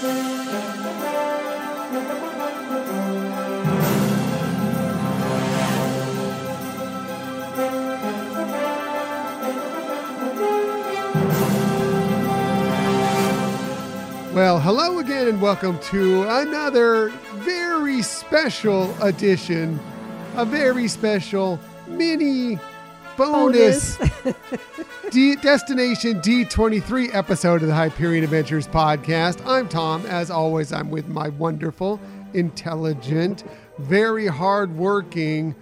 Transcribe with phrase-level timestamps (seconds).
[0.00, 0.10] Well,
[14.60, 17.08] hello again, and welcome to another
[17.38, 19.80] very special edition,
[20.36, 21.58] a very special
[21.88, 22.60] mini
[23.16, 23.98] bonus,
[25.10, 29.44] D- Destination D23 episode of the Hyperion Adventures podcast.
[29.46, 30.04] I'm Tom.
[30.06, 31.98] As always, I'm with my wonderful,
[32.34, 33.44] intelligent,
[33.78, 35.54] very hardworking,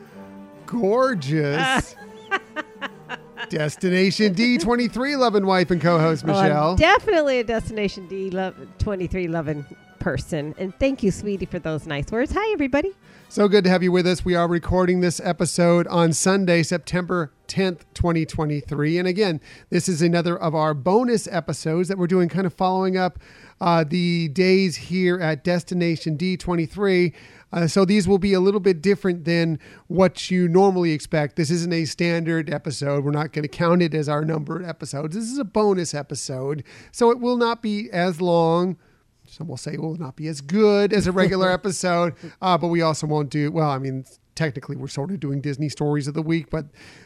[0.66, 1.94] gorgeous.
[3.48, 6.76] Destination D23 loving wife and co-host Well, I'm Michelle.
[6.76, 9.64] definitely a Destination D love, 23 loving
[10.00, 10.54] person.
[10.58, 12.32] And thank you, sweetie, for those nice words.
[12.34, 12.92] Hi, everybody.
[13.28, 14.24] So good to have you with us.
[14.24, 18.98] We are recording this episode on Sunday, September 10th, 2023.
[18.98, 22.96] And again, this is another of our bonus episodes that we're doing, kind of following
[22.96, 23.18] up
[23.60, 27.12] uh, the days here at Destination D23.
[27.52, 29.58] Uh, so these will be a little bit different than
[29.88, 31.36] what you normally expect.
[31.36, 33.04] This isn't a standard episode.
[33.04, 35.16] We're not going to count it as our numbered episodes.
[35.16, 36.62] This is a bonus episode.
[36.92, 38.78] So it will not be as long.
[39.36, 42.68] Some will say it will not be as good as a regular episode, uh, but
[42.68, 43.68] we also won't do well.
[43.68, 46.64] I mean, technically, we're sort of doing Disney stories of the week, but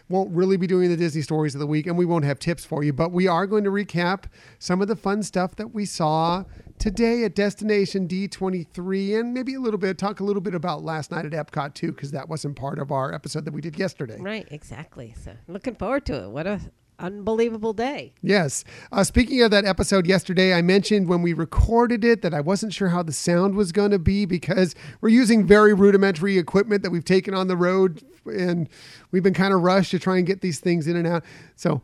[0.09, 2.64] won't really be doing the Disney stories of the week, and we won't have tips
[2.64, 2.92] for you.
[2.92, 4.27] But we are going to recap
[4.61, 6.45] some of the fun stuff that we saw
[6.78, 11.11] today at Destination D23, and maybe a little bit talk a little bit about last
[11.11, 14.19] night at Epcot too, because that wasn't part of our episode that we did yesterday.
[14.20, 15.17] Right, exactly.
[15.20, 16.31] So looking forward to it.
[16.31, 16.61] What a
[17.01, 18.12] unbelievable day.
[18.23, 18.65] Yes.
[18.93, 22.73] Uh, speaking of that episode yesterday, I mentioned when we recorded it that I wasn't
[22.73, 26.91] sure how the sound was going to be because we're using very rudimentary equipment that
[26.91, 28.69] we've taken on the road and
[29.11, 31.25] we've been kind of rushed to try and get these things in and out.
[31.57, 31.83] So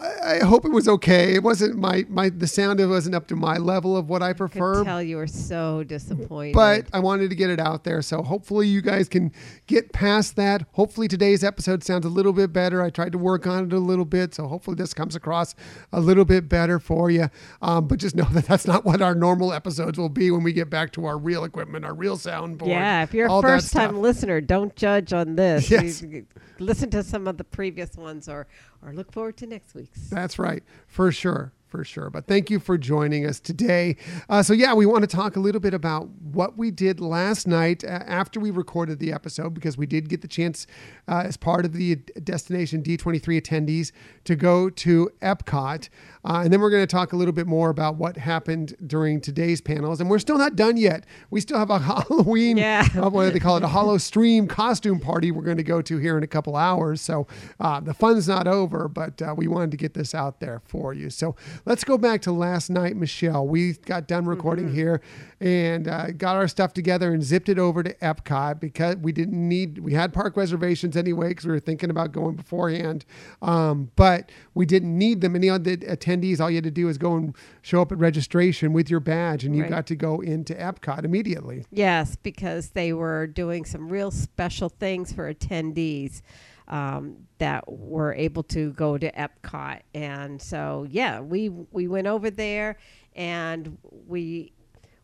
[0.00, 1.34] I, I hope it was okay.
[1.34, 4.22] It wasn't my, my, the sound of it wasn't up to my level of what
[4.22, 4.84] I I could prefer.
[4.84, 6.54] tell you were so disappointed.
[6.54, 8.02] But I wanted to get it out there.
[8.02, 9.32] So hopefully you guys can
[9.66, 10.66] get past that.
[10.72, 12.82] Hopefully today's episode sounds a little bit better.
[12.82, 14.34] I tried to work on it a little bit.
[14.34, 15.54] So hopefully this comes across
[15.92, 17.28] a little bit better for you.
[17.62, 20.52] Um, but just know that that's not what our normal episodes will be when we
[20.52, 22.68] get back to our real equipment, our real soundboard.
[22.68, 25.68] yeah, if you're a first time listener, don't judge on this.
[25.78, 26.02] Yes.
[26.02, 26.26] You-
[26.60, 28.48] listen to some of the previous ones or,
[28.82, 30.08] or look forward to next week's.
[30.10, 32.10] That's right, for sure, for sure.
[32.10, 33.96] But thank you for joining us today.
[34.28, 37.46] Uh, so yeah, we want to talk a little bit about what we did last
[37.46, 40.66] night uh, after we recorded the episode because we did get the chance
[41.06, 43.92] uh, as part of the Destination D23 attendees
[44.24, 45.88] to go to Epcot,
[46.24, 49.20] uh, and then we're going to talk a little bit more about what happened during
[49.20, 50.00] today's panels.
[50.00, 51.04] And we're still not done yet.
[51.30, 52.86] We still have a Halloween, Yeah.
[53.08, 55.98] what do they call it, a Hollow Stream costume party we're going to go to
[55.98, 57.00] here in a couple hours.
[57.00, 57.26] So
[57.60, 60.92] uh, the fun's not over, but uh, we wanted to get this out there for
[60.92, 61.10] you.
[61.10, 61.36] So
[61.66, 63.46] let's go back to last night, Michelle.
[63.46, 65.00] We got done recording here
[65.40, 69.48] and uh, got our stuff together and zipped it over to Epcot because we didn't
[69.48, 73.04] need, we had park reservations anyway because we were thinking about going beforehand.
[73.42, 75.36] Um, but we didn't need them.
[75.36, 77.98] Any of the attendees, all you had to do is go and show up at
[77.98, 79.70] registration with your badge and you Right.
[79.70, 81.64] got to go into Epcot immediately.
[81.70, 86.22] Yes, because they were doing some real special things for attendees
[86.68, 92.30] um, that were able to go to Epcot, and so yeah, we we went over
[92.30, 92.76] there,
[93.16, 94.52] and we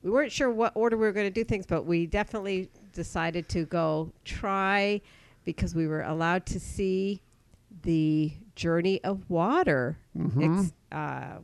[0.03, 3.49] we weren't sure what order we were going to do things, but we definitely decided
[3.49, 5.01] to go try
[5.45, 7.23] because we were allowed to see
[7.83, 9.99] the Journey of Water.
[10.61, 11.39] Ex- uh,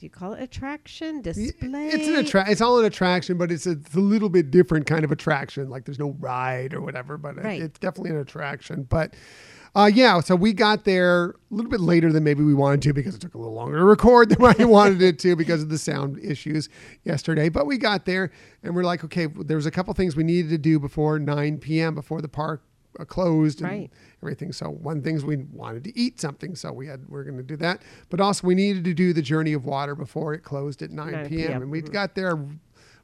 [0.00, 1.88] do you call it attraction display?
[1.88, 4.86] It's an attra- It's all an attraction, but it's a, it's a little bit different
[4.86, 5.68] kind of attraction.
[5.68, 8.84] Like there's no ride or whatever, but it- it's definitely an attraction.
[8.84, 9.12] But
[9.74, 12.94] uh, yeah, so we got there a little bit later than maybe we wanted to
[12.94, 15.68] because it took a little longer to record than we wanted it to because of
[15.68, 16.70] the sound issues
[17.04, 17.50] yesterday.
[17.50, 18.32] But we got there
[18.62, 21.58] and we're like, okay, there was a couple things we needed to do before 9
[21.58, 21.94] p.m.
[21.94, 22.62] before the park
[23.06, 23.90] closed and Right.
[24.22, 24.52] everything.
[24.52, 27.56] So one thing's we wanted to eat something, so we had we're going to do
[27.56, 27.82] that.
[28.08, 31.12] But also we needed to do the journey of water before it closed at 9,
[31.12, 31.46] 9 p.m.
[31.48, 31.62] p.m.
[31.62, 32.38] And we got there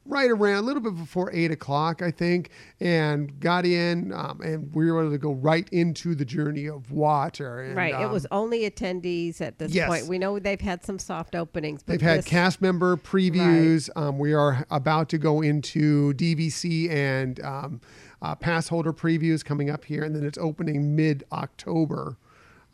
[0.08, 4.72] right around a little bit before eight o'clock, I think, and got in, um, and
[4.72, 7.62] we were able to go right into the journey of water.
[7.62, 7.92] And, Right.
[7.92, 9.88] it um, was only attendees at this yes.
[9.88, 10.06] point.
[10.06, 13.90] We know they've had some soft openings, but They've had this- cast member previews.
[13.96, 17.80] Um, we are about to go into DVC and um,
[18.26, 22.16] uh, pass holder previews coming up here, and then it's opening mid October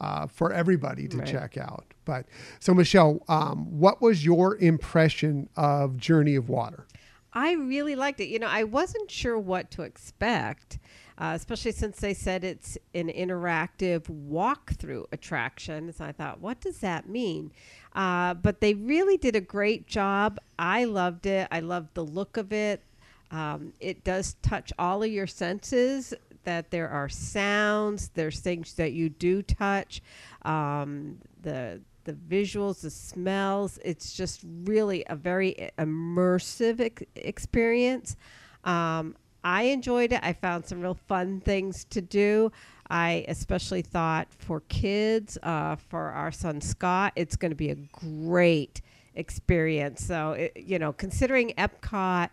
[0.00, 1.26] uh, for everybody to Right.
[1.26, 1.84] check out.
[2.04, 2.26] But
[2.58, 6.86] so, Michelle, um, what was your impression of Journey of Water?
[7.34, 8.28] I really liked it.
[8.28, 10.78] You know, I wasn't sure what to expect.
[11.18, 15.92] uh, especially since they said it's an interactive walkthrough attraction.
[15.92, 17.52] So I thought, what does that mean?
[17.94, 20.38] Uh, but they really did a great job.
[20.58, 21.46] I loved it.
[21.52, 22.82] I loved the look of it.
[23.32, 26.14] Um, it does touch all of your senses.
[26.44, 30.02] That there are sounds, there's things that you do touch,
[30.44, 33.78] um, the the visuals, the smells.
[33.84, 38.16] It's just really a very immersive ex- experience.
[38.64, 40.20] Um, I enjoyed it.
[40.22, 42.50] I found some real fun things to do.
[42.90, 47.76] I especially thought for kids, uh, for our son Scott, it's going to be a
[47.76, 48.82] great
[49.14, 50.04] experience.
[50.04, 52.30] So, it, you know, considering Epcot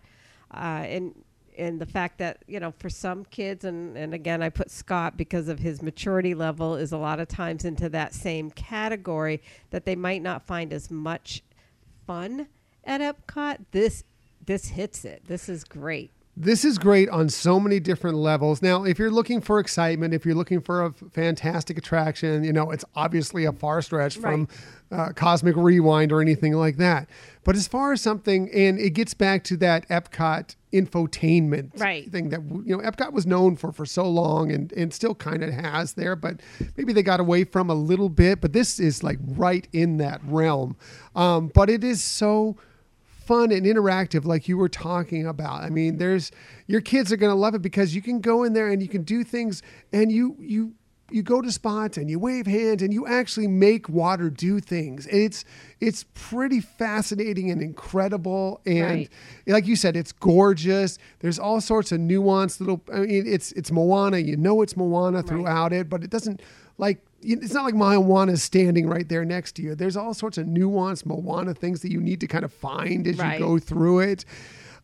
[0.53, 1.13] uh, and
[1.57, 5.17] and the fact that you know for some kids and and again I put Scott
[5.17, 9.41] because of his maturity level is a lot of times into that same category
[9.71, 11.43] that they might not find as much
[12.07, 12.47] fun
[12.83, 13.65] at Epcot.
[13.71, 14.03] This
[14.45, 15.23] this hits it.
[15.27, 16.11] This is great.
[16.41, 18.61] This is great on so many different levels.
[18.61, 22.71] Now, if you're looking for excitement, if you're looking for a fantastic attraction, you know,
[22.71, 24.47] it's obviously a far stretch from
[24.89, 27.09] uh, Cosmic Rewind or anything like that.
[27.43, 32.09] But as far as something, and it gets back to that Epcot infotainment Right.
[32.09, 35.43] thing that you know Epcot was known for for so long and and still kind
[35.43, 36.39] of has there, but
[36.77, 38.39] maybe they got away from a little bit.
[38.39, 40.77] But this is like right in that realm.
[41.15, 42.55] Um, but it is so
[43.29, 45.61] fun and interactive like you were talking about.
[45.63, 46.31] I mean there's
[46.67, 48.87] your kids are going to love it because you can go in there and you
[48.89, 49.61] can do things
[49.93, 50.73] and you you
[51.11, 55.07] you go to spots and you wave hands and you actually make water do things.
[55.07, 55.43] It's
[55.79, 59.09] it's pretty fascinating and incredible and Right.
[59.47, 60.97] like you said it's gorgeous.
[61.19, 64.17] There's all sorts of nuanced little i mean it's it's moana.
[64.17, 66.41] You know it's moana throughout it but it doesn't
[66.77, 69.75] like it's not like Moana is standing right there next to you.
[69.75, 73.17] There's all sorts of nuanced Moana things that you need to kind of find as
[73.17, 73.39] Right.
[73.39, 74.25] you go through it.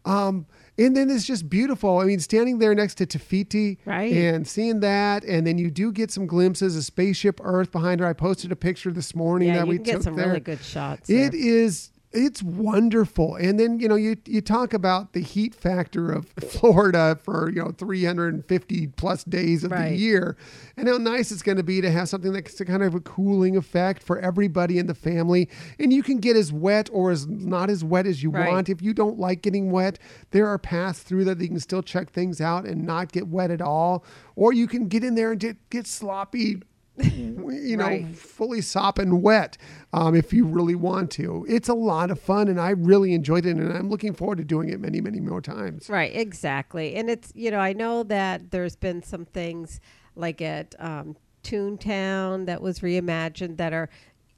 [0.05, 0.45] Um,
[0.77, 1.99] and then it's just beautiful.
[1.99, 4.11] I mean, standing there next to Te Fiti Right.
[4.13, 8.05] and seeing that, and then you do get some glimpses of Spaceship Earth behind her.
[8.05, 10.27] I posted a picture this morning Yeah, that we took get some there.
[10.27, 11.09] really good shots.
[11.09, 11.41] It there.
[11.41, 13.35] is it's wonderful.
[13.35, 17.63] And then, you know, you you talk about the heat factor of Florida for, you
[17.63, 20.37] know, 350 plus days of the year
[20.77, 23.55] and how nice it's going to be to have something that's kind of a cooling
[23.57, 25.49] effect for everybody in the family.
[25.79, 28.47] And you can get as wet or as not as wet as you Right.
[28.49, 28.69] want.
[28.69, 29.99] If you don't like getting wet,
[30.31, 33.51] there are paths through that you can still check things out and not get wet
[33.51, 34.03] at all.
[34.35, 36.61] Or you can get in there and get, get sloppy
[37.03, 38.15] you know, Right.
[38.15, 39.57] fully sopping wet
[39.93, 41.45] um, if you really want to.
[41.49, 44.43] It's a lot of fun, and I really enjoyed it, and I'm looking forward to
[44.43, 45.89] doing it many, many more times.
[45.89, 46.95] Right, exactly.
[46.95, 49.79] And it's, you know, I know that there's been some things
[50.15, 53.89] like at um, Toontown that was reimagined that are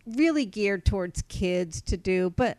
[0.05, 2.57] really geared towards kids to do, but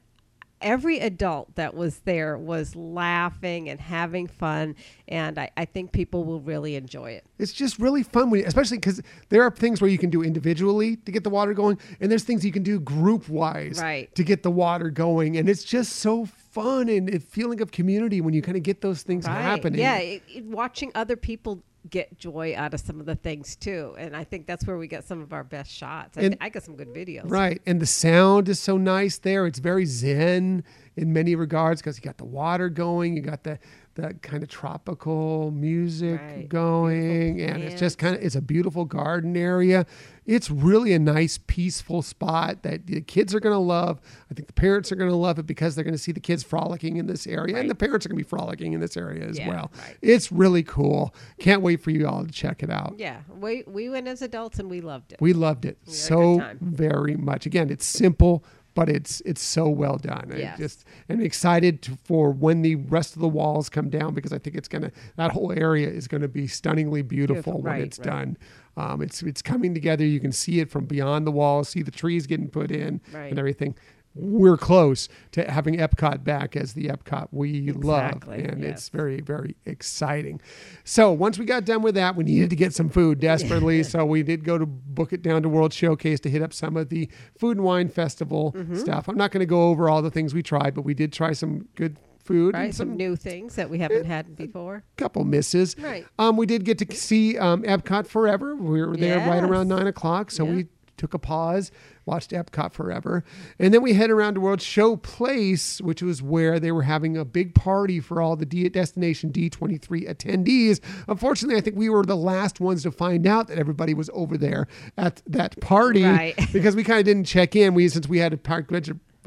[0.60, 4.74] every adult that was there was laughing and having fun.
[5.06, 7.24] And I, I think people will really enjoy it.
[7.38, 10.96] It's just really fun, when, especially because there are things where you can do individually
[10.96, 14.12] to get the water going, and there's things you can do group wise Right.
[14.16, 18.20] to get the water going, and it's just so fun and a feeling of community
[18.20, 19.80] when you kind of get those things happening.
[19.80, 23.94] Yeah, it, it- watching other people get joy out of some of the things too.
[23.98, 26.16] And I think that's where we get some of our best shots.
[26.18, 27.22] I, And- I got some good videos.
[27.30, 27.60] Right.
[27.66, 29.46] And the sound is so nice there.
[29.46, 30.64] It's very zen
[30.96, 33.58] in many regards because you got the water going, you got the
[33.94, 36.48] that kind of tropical music Right.
[36.48, 39.86] going, Beautiful and it's just kind of it's a beautiful garden area.
[40.28, 43.98] It's really a nice, peaceful spot that the kids are going to love.
[44.30, 46.20] I think the parents are going to love it because they're going to see the
[46.20, 48.96] kids frolicking in this area, and the parents are going to be frolicking in this
[48.96, 49.72] area as Yeah, well.
[49.78, 49.96] right.
[50.02, 51.14] It's really cool.
[51.38, 52.94] Can't wait for you all to check it out.
[52.98, 55.20] Yeah, we we went as adults and we loved it.
[55.20, 57.46] We loved it We so very much.
[57.46, 58.44] Again, it's simple,
[58.74, 60.30] but it's it's so well done.
[60.32, 60.58] I Yes.
[60.58, 64.38] just am excited to, for when the rest of the walls come down because I
[64.38, 67.98] think it's gonna that whole area is gonna be stunningly beautiful, Beautiful, when right, it's
[67.98, 68.06] right.
[68.06, 68.36] done.
[68.78, 70.04] Um, it's it's coming together.
[70.04, 73.30] You can see it from beyond the walls, see the trees getting put in Right.
[73.30, 73.74] and everything.
[74.14, 78.70] We're close to having Epcot back as the Epcot we love, and yes.
[78.72, 80.40] it's very very exciting.
[80.82, 83.82] So once we got done with that, we needed to get some food desperately.
[83.84, 86.76] so we did go to book it down to World Showcase to hit up some
[86.76, 87.08] of the
[87.38, 88.76] Food and Wine Festival Mm-hmm.
[88.76, 89.08] stuff.
[89.08, 91.32] I'm not going to go over all the things we tried, but we did try
[91.32, 91.96] some good
[92.28, 94.76] food Right, some some new things that we haven't had before.
[94.76, 95.74] A couple misses.
[95.78, 96.06] Right.
[96.18, 98.54] Um, we did get to see um, Epcot Forever.
[98.54, 100.54] We were there right around nine o'clock, so Yeah.
[100.54, 100.66] we
[100.98, 101.70] took a pause,
[102.06, 103.22] watched Epcot Forever,
[103.60, 107.16] and then we head around to World Show Place, which was where they were having
[107.16, 110.80] a big party for all the D- Destination D23 attendees.
[111.06, 114.36] Unfortunately, I think we were the last ones to find out that everybody was over
[114.36, 114.66] there
[114.96, 116.34] at that party Right.
[116.52, 117.74] because we kind of didn't check in.
[117.74, 118.66] We since we had a park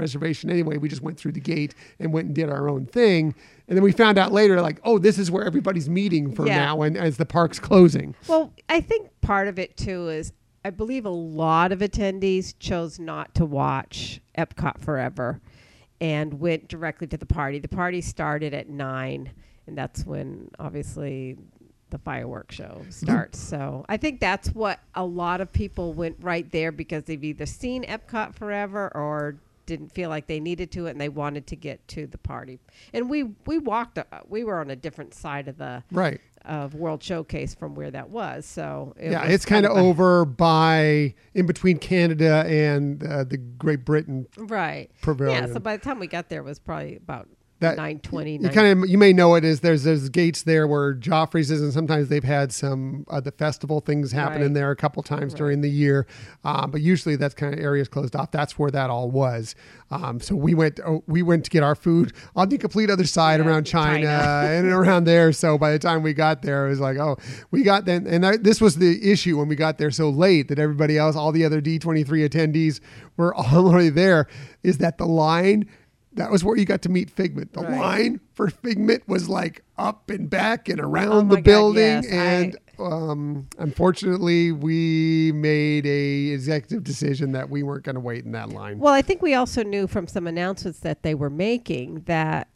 [0.02, 0.76] reservation anyway.
[0.78, 3.34] We just went through the gate and went and did our own thing.
[3.70, 6.58] And then we found out later, like, oh, this is where everybody's meeting for Yeah.
[6.58, 8.16] now, and as the park's closing.
[8.28, 10.34] Well, I think part of it too is
[10.66, 15.40] I believe a lot of attendees chose not to watch Epcot Forever
[16.02, 17.60] and went directly to the party.
[17.60, 19.32] The party started at nine,
[19.68, 21.38] and that's when obviously
[21.92, 23.38] the fireworks show starts.
[23.40, 27.46] So I think that's what a lot of people went right there because they've either
[27.46, 29.36] seen Epcot Forever or
[29.72, 32.60] didn't feel like they needed to it and they wanted to get to the party.
[32.94, 36.20] And we we walked uh, we were on a different side of the Right.
[36.44, 38.46] of World Showcase from where that was.
[38.46, 43.38] So it yeah, was it's kind of over by in between Canada and uh, the
[43.38, 44.92] Great Britain right.
[45.02, 45.48] pavilion.
[45.48, 47.30] Yeah, so by the time we got there, it was probably about
[47.62, 48.38] That- nine twenty.
[48.38, 51.62] You kind of you may know it is there's there's gates there where Joffrey's is,
[51.62, 55.34] and sometimes they've had some uh, the festival things happen in there a couple times
[55.34, 55.38] Right.
[55.38, 56.06] during the year,
[56.44, 58.32] um, but usually that's kind of areas closed off.
[58.32, 59.56] That's where that all was.
[59.92, 63.06] Um, so we went oh, we went to get our food on the complete other
[63.06, 64.48] side Yeah, around China, China.
[64.54, 65.32] and around there.
[65.32, 67.18] So by the time we got there, it was like oh
[67.52, 70.48] we got then and I, this was the issue when we got there so late
[70.48, 72.80] that everybody else all the other D23 attendees
[73.18, 74.28] were already there.
[74.64, 75.68] Is that the line?
[76.14, 77.54] That was where you got to meet Figment.
[77.54, 77.80] The Right.
[77.80, 82.04] line for Figment was like up and back and around Oh the my God, building.
[82.04, 88.26] yes, and um, unfortunately, we made a executive decision that we weren't going to wait
[88.26, 88.80] in that line.
[88.80, 92.50] Well, I think we also knew from some announcements that they were making that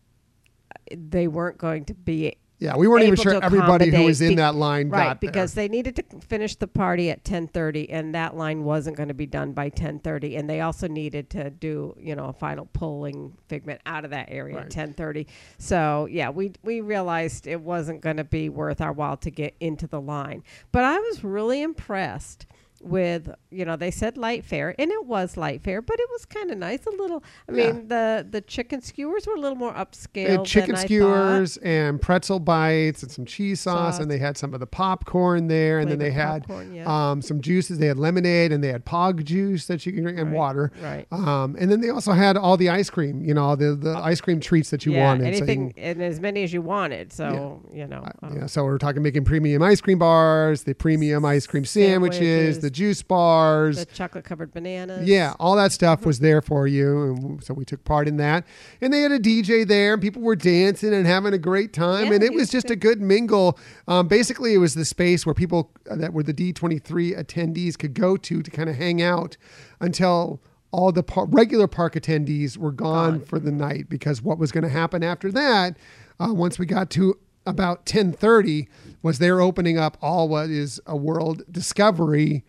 [0.95, 4.35] they weren't going to be yeah, we weren't even sure everybody who was in be-
[4.35, 5.29] that line right got there.
[5.31, 9.13] because they needed to finish the party at 10:30 and that line wasn't going to
[9.13, 13.33] be done by 10:30 and they also needed to do you know a final pulling
[13.49, 14.65] figment out of that area Right.
[14.65, 15.25] at 10:30
[15.57, 19.53] so yeah we we realized it wasn't going to be worth our while to get
[19.59, 22.45] into the line but I was really impressed
[22.85, 26.23] with you know they said light fare and it was light fare but it was
[26.25, 27.71] kind of nice a little I Yeah.
[27.71, 32.39] mean the the chicken skewers were a little more upscale had chicken skewers and pretzel
[32.39, 33.99] bites and some cheese sauce, Sauce.
[34.01, 37.11] and they had some of the popcorn there, and then they had popcorn, yeah.
[37.11, 37.79] um, some juices.
[37.79, 40.71] They had lemonade and they had pog juice that you can drink and Right, water.
[40.81, 41.07] right.
[41.11, 44.21] Um, and then they also had all the ice cream, you know, the the ice
[44.21, 45.23] cream treats that you yeah, wanted.
[45.23, 47.11] So you anything can- and as many as you wanted.
[47.13, 50.73] So you know, Uh, um, yeah, so we're talking making premium ice cream bars, the
[50.75, 52.59] premium ice cream sandwiches, Sandwiches.
[52.59, 53.77] the juice bars.
[53.77, 55.07] the chocolate covered bananas.
[55.07, 58.45] Yeah, all that stuff was there for you, and so we took part in that.
[58.81, 62.07] And they had a DJ there, and people were dancing and having a great time,
[62.07, 63.57] Yeah, and it was just a good mingle.
[63.87, 67.93] Um, basically, it was the space where people uh, that were the D23 attendees could
[67.93, 69.37] go to to kind of hang out
[69.79, 70.41] until
[70.71, 73.25] all the par- regular park attendees were gone, Gone.
[73.25, 73.87] for the night.
[73.89, 75.77] Because what was going to happen after that,
[76.19, 77.17] uh, once we got to
[77.47, 78.67] about 10:30,
[79.03, 82.43] was they're opening up all what is a World Discovery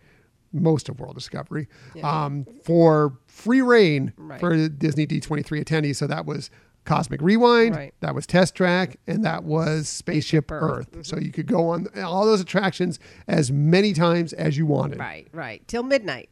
[0.53, 2.25] most of World Discovery Yeah.
[2.25, 4.39] um, for free reign Right.
[4.39, 5.95] for Disney D23 attendees.
[5.97, 6.49] So that was
[6.85, 7.93] Cosmic Rewind, Right.
[7.99, 10.87] that was Test Track, and that was Spaceship Earth.
[10.95, 11.05] Earth.
[11.05, 15.27] So you could go on all those attractions as many times as you wanted Right,
[15.33, 15.67] right.
[15.67, 16.29] Till midnight.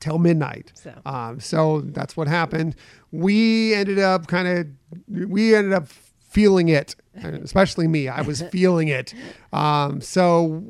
[0.00, 0.72] till midnight.
[0.74, 0.92] So.
[1.06, 2.74] Um, so that's what happened.
[3.12, 4.66] We ended up kind of,
[5.30, 8.08] we ended up feeling it, especially me.
[8.08, 9.14] I was feeling it.
[9.52, 10.62] Um, so,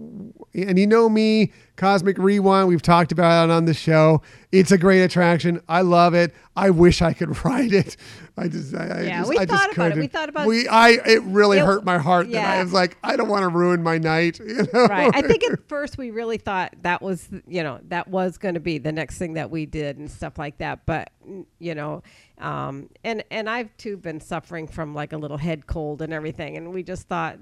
[0.55, 2.69] and you know me, Cosmic Rewind.
[2.69, 4.23] We've talked about it on the show.
[4.53, 5.61] It's a great attraction.
[5.69, 6.33] I love it.
[6.57, 7.97] I wish I could ride it.
[8.37, 9.89] I just, I, I Yeah, just, we I just thought about it.
[9.91, 9.99] couldn't.
[10.01, 12.97] We thought about- We, I, it really It- hurt my heart that I was like,
[13.03, 14.39] I don't want to ruin my night.
[14.47, 14.87] You know?
[14.87, 15.11] Right.
[15.15, 18.61] I think at first we really thought that was, you know, that was going to
[18.61, 20.87] be the next thing that we did and stuff like that.
[20.87, 21.11] But,
[21.59, 22.03] you know,
[22.39, 26.57] um, and and I've too been suffering from like a little head cold and everything,
[26.57, 27.39] and we just thought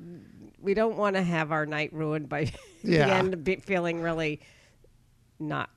[0.62, 2.50] we don't want to have our night ruined by
[2.82, 3.06] Yeah.
[3.06, 4.40] the end be feeling really
[5.38, 5.70] not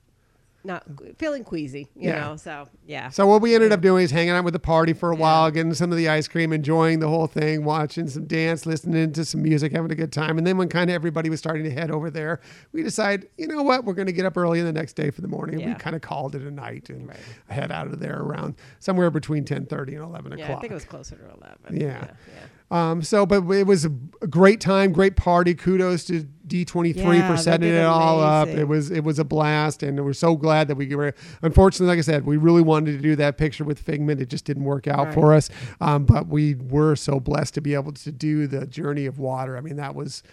[0.63, 0.83] not
[1.19, 2.21] feeling queasy, you Yeah.
[2.21, 2.35] know.
[2.37, 3.11] So yeah.
[3.11, 5.21] So what we ended up doing is hanging out with the party for a Yeah.
[5.21, 9.11] while, getting some of the ice cream, enjoying the whole thing, watching some dance, listening
[9.13, 10.39] to some music, having a good time.
[10.39, 13.45] And then when kind of everybody was starting to head over there, we decided, you
[13.45, 15.63] know what, we're going to get up early the next day for the morning.
[15.63, 17.17] We kind of called it a night and Right.
[17.47, 20.57] head out of there around somewhere between ten thirty and eleven yeah, o'clock.
[20.57, 21.79] I think it was closer to eleven.
[21.79, 22.07] Yeah.
[22.07, 22.43] yeah.
[22.71, 25.53] Um, so, but it was a great time, great party.
[25.53, 28.47] Kudos to D23 Yeah, for setting it all up.
[28.47, 31.13] It was it was a blast, and we're so glad that we were.
[31.43, 34.19] Unfortunately, like I said, we really wanted to do that picture with Figment.
[34.19, 35.13] It just didn't work out Right.
[35.13, 35.49] for us.
[35.79, 39.57] Um, but we were so blessed to be able to do the Journey of Water.
[39.57, 40.23] I mean, that was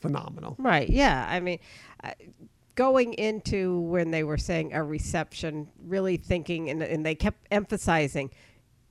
[0.00, 0.56] phenomenal.
[0.58, 0.88] Right.
[0.88, 1.26] Yeah.
[1.28, 1.58] I mean,
[2.74, 8.30] going into when they were saying a reception, really thinking, and, and they kept emphasizing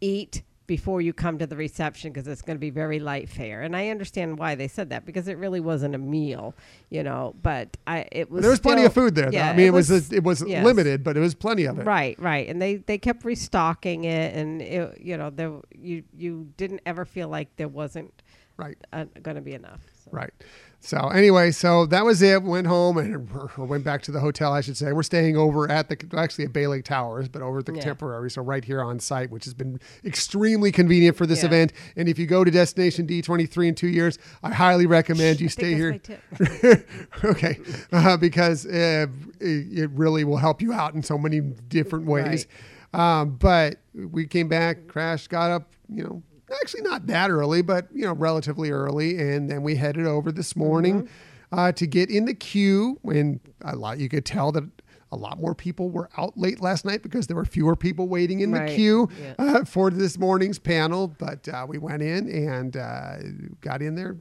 [0.01, 3.61] eat, before you come to the reception because it's going to be very light fare.
[3.61, 6.53] And I understand why they said that because it really wasn't a meal,
[6.89, 7.33] you know.
[7.41, 9.31] But I it was there was plenty of food there.
[9.31, 9.37] though.
[9.37, 10.63] Yeah, I mean, it, was, was- it was yes.
[10.65, 11.85] limited, but it was plenty of it.
[11.85, 16.51] Right, right, and they they kept restocking it, and it, you know there you you
[16.57, 18.21] didn't ever feel like there wasn't
[18.57, 18.77] Right.
[19.21, 19.81] going to be enough.
[20.03, 20.09] So.
[20.11, 20.31] Right.
[20.79, 22.43] So anyway, so that was it.
[22.43, 24.53] Went home and or went back to the hotel.
[24.53, 27.59] I should say we're staying over at the actually at Bay Lake Towers, but over
[27.59, 27.81] at the Yeah.
[27.81, 28.29] temporary.
[28.31, 31.47] So right here on site, which has been extremely convenient for this Yeah.
[31.47, 31.73] event.
[31.97, 35.73] And if you go to Destination D23 in two years, I highly recommend you stay
[35.73, 35.99] here.
[37.23, 37.59] okay,
[37.91, 39.07] uh, because uh,
[39.41, 42.47] it, it really will help you out in so many different ways.
[42.93, 46.23] Um, but we came back, crashed, got up, you know,
[46.61, 50.55] actually not that early, but you know, relatively early, and then we headed over this
[50.55, 51.59] morning Mm-hmm.
[51.59, 52.99] uh, to get in the queue.
[53.03, 54.63] And a lot, you could tell that.
[55.09, 58.41] A lot more people were out late last night because there were fewer people waiting
[58.41, 59.35] in the queue Yeah.
[59.39, 61.07] uh, for this morning's panel.
[61.07, 63.15] But uh, we went in and uh,
[63.61, 64.17] got in there.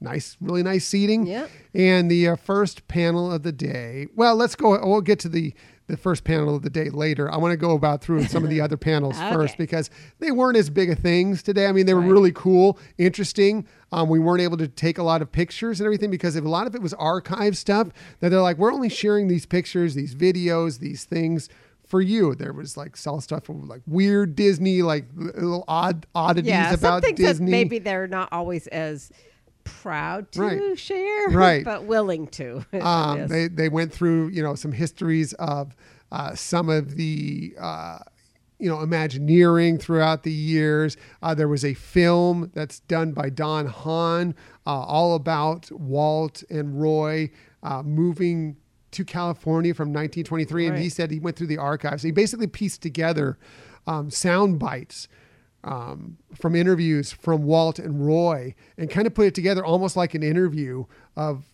[0.00, 1.26] Nice, really nice seating.
[1.26, 1.50] Yep.
[1.74, 4.06] And the uh, first panel of the day.
[4.14, 4.78] Well, let's go.
[4.86, 5.54] We'll get to the
[5.88, 7.30] the first panel of the day later.
[7.32, 9.32] I want to go about through some of the other panels Okay.
[9.32, 9.90] first because
[10.20, 11.66] they weren't as big of things today.
[11.66, 12.10] I mean, they were Right.
[12.10, 13.66] really cool, interesting.
[13.90, 16.66] Um, we weren't able to take a lot of pictures and everything because a lot
[16.66, 17.88] of it was archive stuff.
[18.20, 21.48] That they're like, we're only sharing these pictures, these videos, these things.
[21.86, 26.50] For you, there was like sell stuff from like weird Disney, like little odd oddities
[26.50, 27.50] yeah, some about things that Disney.
[27.50, 29.10] maybe they're not always as
[29.68, 30.78] proud to Right.
[30.78, 31.64] share, Right.
[31.64, 32.64] but willing to.
[32.80, 33.30] Um, Yes.
[33.30, 35.74] they they went through you know some histories of
[36.10, 37.98] uh, some of the uh,
[38.58, 40.96] you know Imagineering throughout the years.
[41.22, 44.34] Uh, there was a film that's done by Don Hahn,
[44.66, 47.30] uh, all about Walt and Roy
[47.62, 48.56] uh, moving
[48.90, 52.02] to California from 1923, and he said he went through the archives.
[52.02, 53.38] He basically pieced together
[53.86, 55.08] um, sound bites
[55.64, 60.14] um, from interviews from Walt and Roy, and kind of put it together almost like
[60.14, 60.84] an interview
[61.16, 61.44] of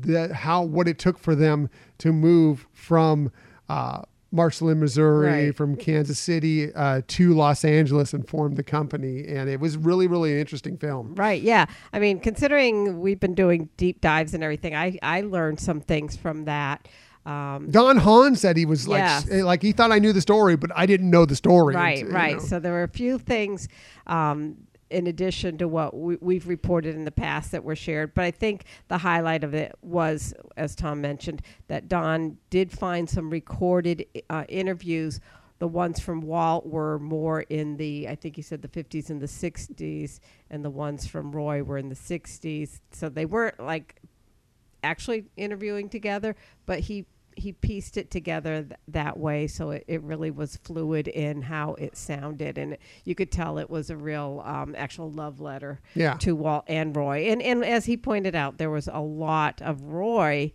[0.00, 1.68] the how what it took for them
[1.98, 3.30] to move from
[3.68, 5.56] uh, Marshall, in Missouri, Right.
[5.56, 9.24] from Kansas City uh, to Los Angeles, and form the company.
[9.26, 11.14] And it was really, really an interesting film.
[11.14, 11.40] Right.
[11.40, 11.64] Yeah.
[11.94, 16.16] I mean, considering we've been doing deep dives and everything, I I learned some things
[16.16, 16.86] from that.
[17.28, 19.30] Um, Don Hahn said he was like, Yes.
[19.30, 21.74] like he thought I knew the story, but I didn't know the story.
[21.74, 22.02] right.
[22.02, 22.36] And, Right.
[22.36, 22.42] know.
[22.42, 23.68] So there were a few things.
[24.06, 24.56] Um,
[24.90, 28.30] in addition to what we, we've reported in the past that were shared, but I
[28.30, 34.06] think the highlight of it was, as Tom mentioned, that Don did find some recorded
[34.30, 35.20] uh, interviews.
[35.58, 39.20] The ones from Walt were more in the, I think he said the 50s and
[39.20, 42.80] the 60s, and the ones from Roy were in the 60s.
[42.92, 43.96] So they weren't like
[44.82, 47.04] actually interviewing together, but he
[47.38, 51.74] he pieced it together th- that way, so it, it really was fluid in how
[51.74, 56.14] it sounded, and you could tell it was a real um, actual love letter Yeah.
[56.18, 57.30] to Walt and Roy.
[57.30, 60.52] And and as he pointed out, there was a lot of Roy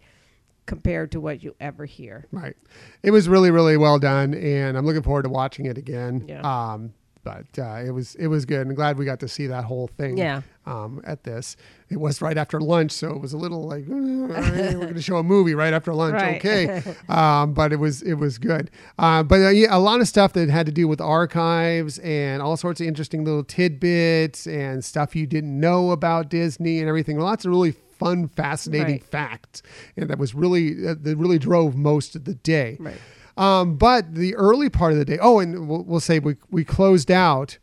[0.65, 2.26] compared to what you ever hear.
[2.32, 2.56] Right.
[3.02, 6.26] It was really, really well done, and I'm looking forward to watching it again.
[6.28, 6.41] Yeah.
[6.41, 6.93] Um,
[7.24, 8.68] but uh, it was it was good.
[8.68, 10.18] I'm glad we got to see that whole thing.
[10.18, 10.42] Yeah.
[10.66, 11.58] Um, at this,
[11.90, 15.02] it was right after lunch, so it was a little like "Uh, we're going to
[15.02, 16.14] show a movie right after lunch.
[16.16, 16.38] Right.
[16.38, 16.82] Okay.
[17.10, 18.72] um, but it was it was good.
[18.98, 22.42] Uh, but uh, yeah, a lot of stuff that had to do with archives and
[22.42, 27.20] all sorts of interesting little tidbits and stuff you didn't know about Disney and everything.
[27.20, 29.04] Lots of really fun, fascinating Right.
[29.04, 29.62] facts,
[29.98, 32.78] and that was really uh, that really drove most of the day.
[32.80, 32.98] Right.
[33.38, 36.63] Um, but the early part of the day, oh, and we'll, we'll say we, we
[36.63, 37.58] closed out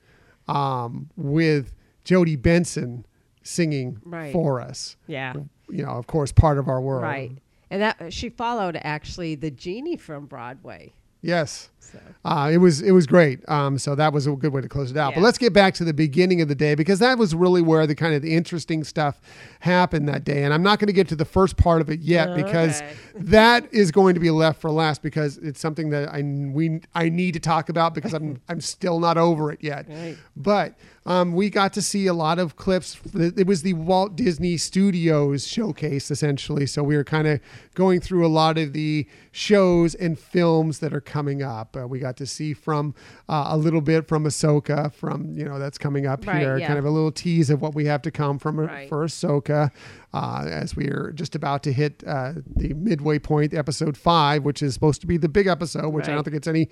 [0.49, 3.07] um, with Jodi Benson
[3.43, 4.33] singing Right.
[4.33, 4.97] for us.
[5.07, 5.35] Yeah.
[5.69, 7.03] You know, of course, part of our world.
[7.05, 7.33] Right.
[7.71, 10.93] And that she followed actually the genie from Broadway.
[11.23, 11.69] Yes.
[11.81, 13.41] So Uh, it was it was great.
[13.49, 15.15] Um, so that was a good way to close it out.
[15.15, 17.87] But let's get back to the beginning of the day because that was really where
[17.87, 19.21] the kind of the interesting stuff
[19.61, 20.45] happened that day.
[20.45, 22.83] And I'm not going to get to the first part of it yet because
[23.15, 27.09] that is going to be left for last because it's something that I we I
[27.09, 29.87] need to talk about because I'm I'm still not over it yet.
[29.89, 30.17] Right.
[30.37, 30.75] But
[31.11, 32.97] um, we got to see a lot of clips.
[33.15, 36.67] It was the Walt Disney Studios showcase, essentially.
[36.67, 37.41] So we were kind of
[37.75, 41.77] going through a lot of the shows and films that are coming up.
[41.77, 42.95] Uh, we got to see from
[43.29, 46.59] uh, a little bit from Ahsoka, from you know that's coming up Right, here.
[46.59, 46.67] yeah.
[46.69, 48.89] Kind of a little tease of what we have to come from Right.
[48.89, 49.71] for Ahsoka,
[50.13, 54.63] uh, as we are just about to hit uh, the midway point, episode five, which
[54.63, 55.91] is supposed to be the big episode.
[55.91, 56.69] Which I don't think it's any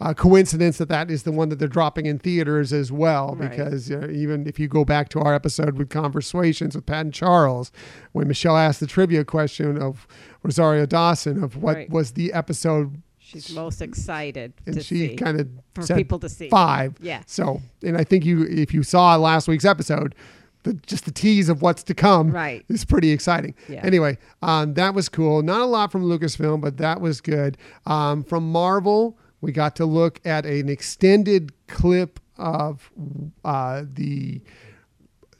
[0.00, 3.50] uh, coincidence that that is the one that they're dropping in theaters as well, Right.
[3.50, 7.14] because uh, even if you go back to our episode with conversations with Pat and
[7.14, 7.72] Charles,
[8.12, 10.06] when Michelle asked the trivia question of
[10.42, 11.90] Rosario Dawson of what Right.
[11.90, 16.50] was the episode she's most excited and to she kind of for people to see.
[16.50, 16.94] five.
[17.00, 17.22] Yeah.
[17.26, 20.14] So, and I think you, if you saw last week's episode,
[20.64, 22.64] the, just the tease of what's to come Right.
[22.68, 23.54] is pretty exciting.
[23.68, 23.80] Yeah.
[23.84, 25.42] Anyway, um, that was cool.
[25.42, 27.56] Not a lot from Lucasfilm, but that was good.
[27.86, 32.90] Um, from Marvel, we got to look at an extended clip of
[33.44, 34.40] uh, the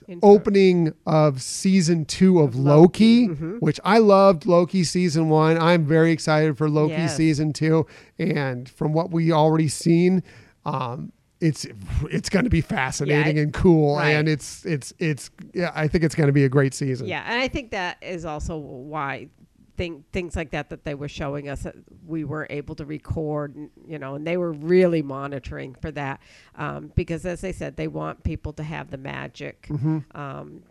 [0.08, 0.28] Intro.
[0.28, 3.40] opening of season two of, Of Loki, Loki.
[3.40, 3.60] Mhm.
[3.60, 5.56] which I loved Loki season one.
[5.56, 7.16] I'm very excited for Loki Yes.
[7.16, 7.86] season two.
[8.18, 10.22] And from what we already seen,
[10.64, 11.66] um, it's
[12.10, 14.10] it's going to be fascinating Yeah, and cool, right.
[14.10, 15.72] and it's it's it's yeah.
[15.74, 17.06] I think it's going to be a great season.
[17.08, 19.28] Yeah, and I think that is also why
[19.76, 21.74] thing, things like that that they were showing us that
[22.06, 26.20] we were able to record, you know, and they were really monitoring for that
[26.56, 29.98] um, because, as they said, they want people to have the magic Mm-hmm.
[30.14, 30.62] um,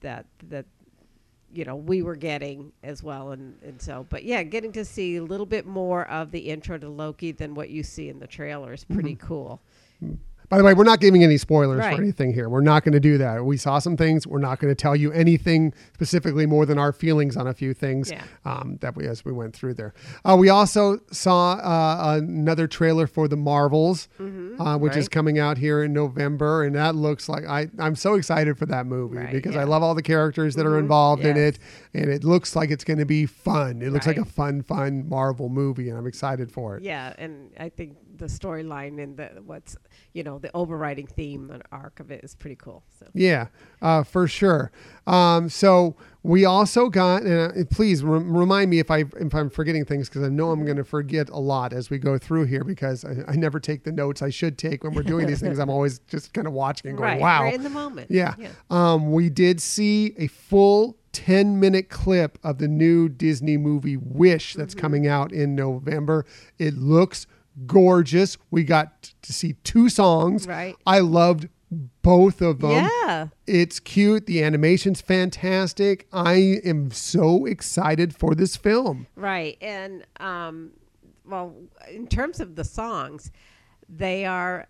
[0.00, 0.66] that that
[1.52, 5.16] you know we were getting as well, and and so, but yeah, getting to see
[5.16, 8.26] a little bit more of the intro to Loki than what you see in the
[8.26, 9.26] trailer is pretty Mm-hmm.
[9.26, 9.60] cool.
[10.50, 11.96] By the way, we're not giving any spoilers Right.
[11.96, 12.50] for anything here.
[12.50, 13.44] We're not going to do that.
[13.44, 14.26] We saw some things.
[14.26, 17.72] We're not going to tell you anything specifically more than our feelings on a few
[17.72, 18.22] things Yeah.
[18.44, 19.94] um, that we as we went through there.
[20.22, 24.06] Uh, we also saw uh, another trailer for the Marvels,
[24.60, 28.14] uh, which is coming out here in November, and that looks like I I'm so
[28.14, 31.24] excited for that movie Right, because I love all the characters that are Mhm, involved
[31.24, 31.58] in it,
[31.94, 33.80] and it looks like it's going to be fun.
[33.80, 36.82] It looks like a fun, fun Marvel movie, and I'm excited for it.
[36.84, 39.76] Yeah, and I think the storyline and the what's
[40.12, 42.82] you know the overriding theme and arc of it is pretty cool.
[42.98, 43.48] So Yeah,
[43.82, 44.70] uh, for sure.
[45.06, 49.50] Um, so we also got, and uh, please re- remind me if I if I'm
[49.50, 52.44] forgetting things because I know I'm going to forget a lot as we go through
[52.44, 55.40] here because I, I never take the notes I should take when we're doing these
[55.40, 55.58] things.
[55.58, 58.10] I'm always just kind of watching and going, right, "Wow." right in the moment.
[58.10, 58.34] Yeah.
[58.38, 58.50] yeah.
[58.70, 64.52] Um, we did see a full 10 minute clip of the new Disney movie Wish
[64.52, 64.60] Mm-hmm.
[64.60, 66.24] that's coming out in November.
[66.58, 67.26] It looks
[67.66, 68.36] gorgeous.
[68.50, 70.46] We got to see two songs.
[70.46, 70.76] Right.
[70.86, 71.48] I loved
[72.02, 72.88] both of them.
[73.06, 74.26] Yeah, It's cute.
[74.26, 76.06] The animation's fantastic.
[76.12, 79.06] I am so excited for this film.
[79.16, 79.56] right.
[79.60, 80.70] And um,
[81.24, 81.54] well,
[81.90, 83.32] in terms of the songs,
[83.88, 84.68] they are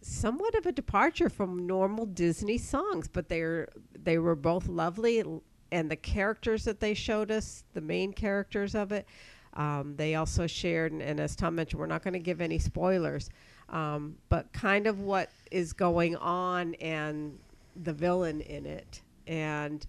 [0.00, 3.68] somewhat of a departure from normal Disney songs, but they're
[4.02, 5.22] they were both lovely,
[5.70, 9.06] and the characters that they showed us, the main characters of it,
[9.54, 10.92] um, they also shared.
[10.92, 13.30] And, and as Tom mentioned, we're not going to give any spoilers,
[13.68, 17.38] um, but kind of what is going on and
[17.82, 19.86] the villain in it, and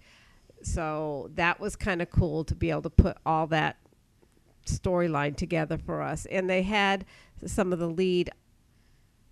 [0.62, 3.76] so that was kind of cool to be able to put all that
[4.66, 6.26] storyline together for us.
[6.26, 7.04] And they had
[7.44, 8.30] some of the lead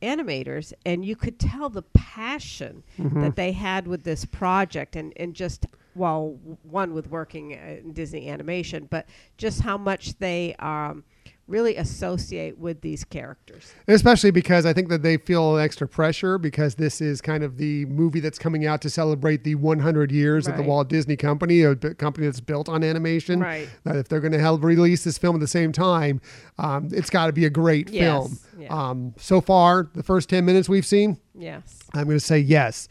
[0.03, 5.35] animators, and you could tell the passion that they had with this project, and and
[5.35, 11.05] just well, one with working uh, in Disney animation, but just how much they um,
[11.48, 13.72] really associate with these characters.
[13.88, 17.85] Especially because I think that they feel extra pressure because this is kind of the
[17.87, 21.74] movie that's coming out to celebrate the 100 years of the Walt Disney Company, a
[21.76, 23.40] company that's built on animation.
[23.40, 23.68] Right.
[23.85, 26.20] That if they're going to help release this film at the same time,
[26.59, 28.38] um, it's got to be a great Yes, film.
[28.59, 28.68] yeah.
[28.90, 31.81] Um, so far, the first 10 minutes we've seen, Yes.
[31.94, 32.88] I'm going to say yes.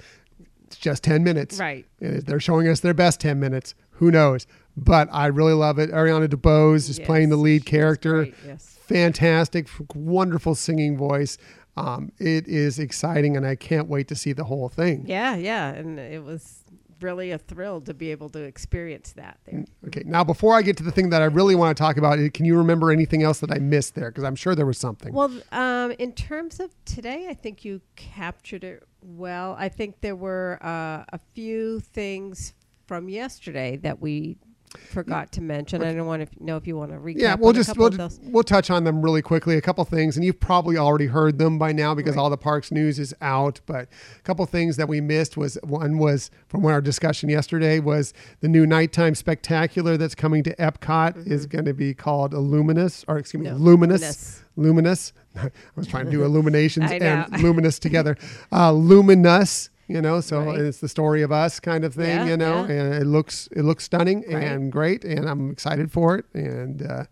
[0.67, 1.59] It's just 10 minutes.
[1.59, 1.85] Right.
[2.03, 3.75] Uh, They're showing us their best 10 minutes.
[3.91, 4.47] Who knows?
[4.77, 5.91] But I really love it.
[5.91, 8.27] Ariana DeBose is playing the lead character.
[8.45, 8.77] Yes.
[8.81, 11.37] Fantastic, wonderful singing voice.
[11.77, 15.05] Um, it is exciting, and I can't wait to see the whole thing.
[15.07, 16.63] Yeah, yeah, and it was
[17.01, 19.65] really a thrill to be able to experience that there.
[19.87, 22.19] Okay, now before I get to the thing that I really want to talk about,
[22.19, 24.11] uh, can you remember anything else that I missed there?
[24.11, 25.13] Because I'm sure there was something.
[25.13, 29.55] Well, um, in terms of today, I think you captured it well.
[29.57, 32.53] I think there were uh, a few things
[32.91, 34.35] from yesterday that we
[34.89, 35.81] forgot to mention.
[35.81, 37.21] I don't want to know if you want to recap.
[37.21, 37.91] yeah, we'll just we'll,
[38.23, 39.55] we'll touch on them really quickly.
[39.55, 42.21] A couple things, and you've probably already heard them by now because Right.
[42.21, 43.61] all the parks news is out.
[43.65, 48.13] But a couple things that we missed was one was from our discussion yesterday was
[48.41, 53.17] the new nighttime spectacular that's coming to Epcot is going to be called Illuminous, or
[53.19, 53.57] excuse me, Mm-hmm.
[53.57, 54.41] No, Luminous.
[54.57, 55.13] Luminous.
[55.13, 55.13] Luminous.
[55.37, 58.17] I was trying to do illuminations and luminous together.
[58.51, 60.59] Uh, luminous, you know, so Right.
[60.59, 62.71] it's the story of us kind of thing, Yeah, you know, yeah.
[62.75, 64.43] and it looks it looks stunning Right.
[64.43, 67.03] and great, and I'm excited for it, and uh,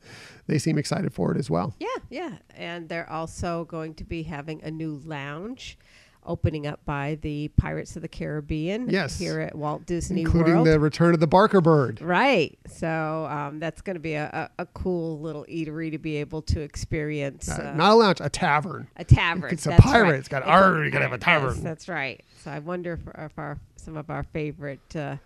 [0.48, 1.76] they seem excited for it as well.
[1.80, 5.78] Yeah, yeah, and they're also going to be having a new lounge.
[6.26, 9.18] Opening up by the Pirates of the Caribbean Yes.
[9.18, 10.68] here at Walt Disney including World.
[10.68, 12.02] the return of the Barker bird.
[12.02, 12.60] Right.
[12.68, 16.42] So um, that's going to be a, a, a cool little eatery to be able
[16.44, 17.50] to experience.
[17.50, 18.88] Uh, uh, not a lounge, a tavern.
[18.98, 19.52] a tavern.
[19.54, 20.04] It's a that's pirate.
[20.04, 20.16] right.
[20.16, 21.56] It's got It's a you gotta have a tavern.
[21.56, 22.22] Yes, that's right.
[22.44, 25.18] So I wonder if, if our some of our favorite uh,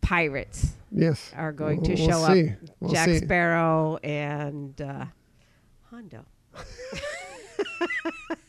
[0.00, 2.56] pirates Yes, are going We'll- to we'll show up.
[2.80, 3.18] We'll Jack see.
[3.18, 5.04] Sparrow and uh,
[5.90, 6.24] Hondo.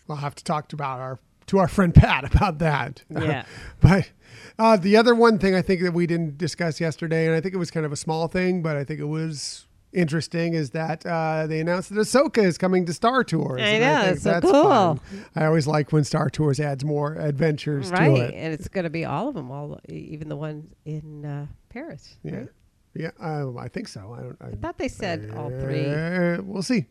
[0.10, 3.04] I'll have to talk to about our to our friend Pat about that.
[3.10, 3.44] Yeah.
[3.82, 4.10] but
[4.58, 7.54] uh, the other one thing I think that we didn't discuss yesterday, and I think
[7.54, 11.06] it was kind of a small thing, but I think it was interesting, is that
[11.06, 13.62] uh, they announced that Ahsoka is coming to Star Tours.
[13.62, 14.64] I and know, think it's so that's cool.
[14.64, 15.00] fun.
[15.36, 18.08] I always like when Star Tours adds more adventures right.
[18.08, 18.34] to it.
[18.34, 22.18] And it's going to be all of them, all even the one in uh, Paris.
[22.24, 22.36] Yeah.
[22.36, 22.50] right?
[22.96, 24.16] Yeah, um, I think so.
[24.18, 24.38] I don't.
[24.42, 25.86] I, I thought they said all three.
[25.86, 26.88] Uh, we'll see.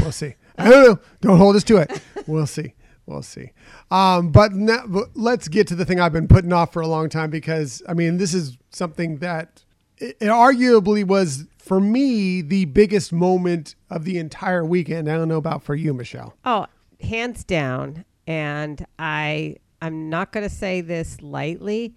[0.00, 0.34] We'll see.
[0.58, 0.98] I don't know.
[1.20, 2.00] Don't hold us to it.
[2.26, 2.74] We'll see.
[3.06, 3.50] We'll see.
[3.90, 6.86] Um, but, now, but let's get to the thing I've been putting off for a
[6.86, 9.64] long time because I mean this is something that
[10.02, 15.08] it, arguably was for me the biggest moment of the entire weekend.
[15.08, 16.34] I don't know about for you, Michelle.
[16.44, 16.66] Oh,
[17.00, 18.04] hands down.
[18.26, 21.94] And I I'm not going to say this lightly.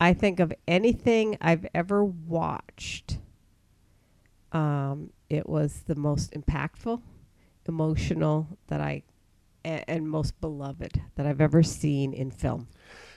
[0.00, 3.18] I think of anything I've ever watched.
[4.50, 7.00] Um, it was the most impactful,
[7.68, 9.02] emotional that I
[9.64, 12.68] a- and most beloved that I've ever seen in film.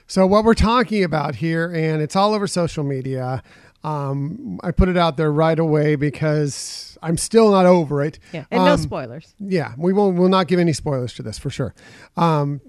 [0.06, 3.42] So what we're talking about here, and it's all over social media.
[3.84, 8.18] Um, I put it out there right away because I'm still not over it.
[8.32, 9.34] Yeah, and no Um, spoilers.
[9.38, 10.16] Yeah, we won't.
[10.18, 11.74] We'll not give any spoilers to this for sure.
[12.16, 12.60] Um,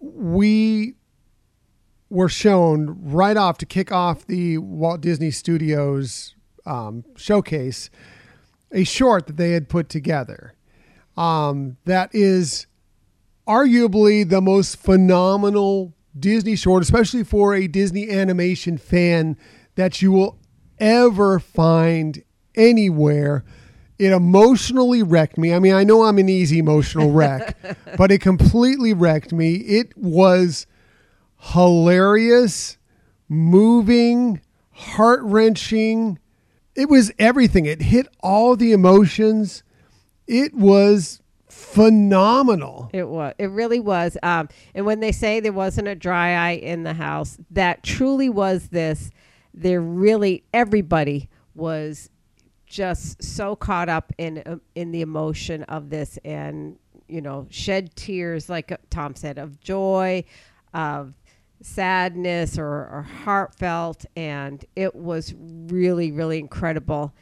[0.00, 0.94] we
[2.10, 6.34] were shown right off to kick off the Walt Disney Studios
[6.66, 7.90] um, showcase
[8.72, 10.54] a short that they had put together.
[11.16, 12.66] Um, that is
[13.48, 19.36] arguably the most phenomenal Disney short, especially for a Disney animation fan,
[19.76, 20.38] that you will
[20.78, 22.22] ever find
[22.54, 23.44] anywhere.
[23.98, 25.54] It emotionally wrecked me.
[25.54, 27.56] I mean, I know I'm an easy emotional wreck,
[27.96, 29.54] but it completely wrecked me.
[29.54, 30.66] It was
[31.38, 32.76] hilarious,
[33.28, 34.40] moving,
[34.72, 36.18] heart wrenching.
[36.74, 37.64] It was everything.
[37.64, 39.62] It hit all the emotions.
[40.26, 42.90] It was phenomenal.
[42.92, 43.34] It was.
[43.38, 44.18] It really was.
[44.22, 48.28] Um, and when they say there wasn't a dry eye in the house, that truly
[48.28, 49.10] was this.
[49.56, 52.10] There really everybody was
[52.66, 56.76] just so caught up in uh, in the emotion of this, and
[57.08, 60.24] you know, shed tears, like uh, Tom said, of joy,
[60.74, 61.14] of
[61.62, 67.14] sadness, or, or heartfelt, and it was really, really incredible.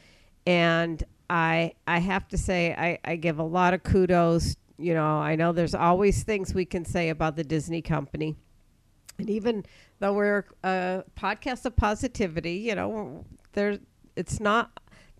[0.45, 4.57] And I I have to say I, I give a lot of kudos.
[4.77, 8.35] You know, I know there's always things we can say about the Disney company.
[9.17, 9.65] And even
[9.99, 13.79] though we're a podcast of positivity, you know, there
[14.15, 14.71] it's not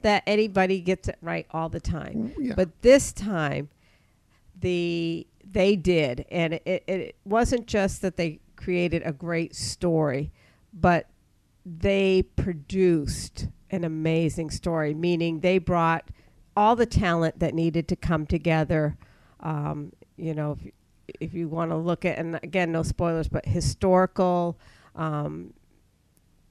[0.02, 2.34] that anybody gets it right all the time.
[2.38, 2.54] Yeah.
[2.56, 3.70] But this time
[4.60, 10.32] the they did and it, it, it wasn't just that they created a great story,
[10.74, 11.08] but
[11.66, 16.10] they produced an amazing story, meaning they brought
[16.56, 18.98] all the talent that needed to come together.
[19.40, 20.58] Um, you know,
[21.20, 24.58] if, you want to look at, and again, no spoilers, but historical
[24.96, 25.54] um,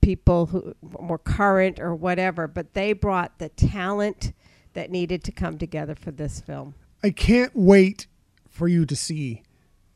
[0.00, 4.32] people who more current or whatever, but they brought the talent
[4.74, 6.74] that needed to come together for this film.
[7.02, 8.06] I can't wait
[8.48, 9.42] for you to see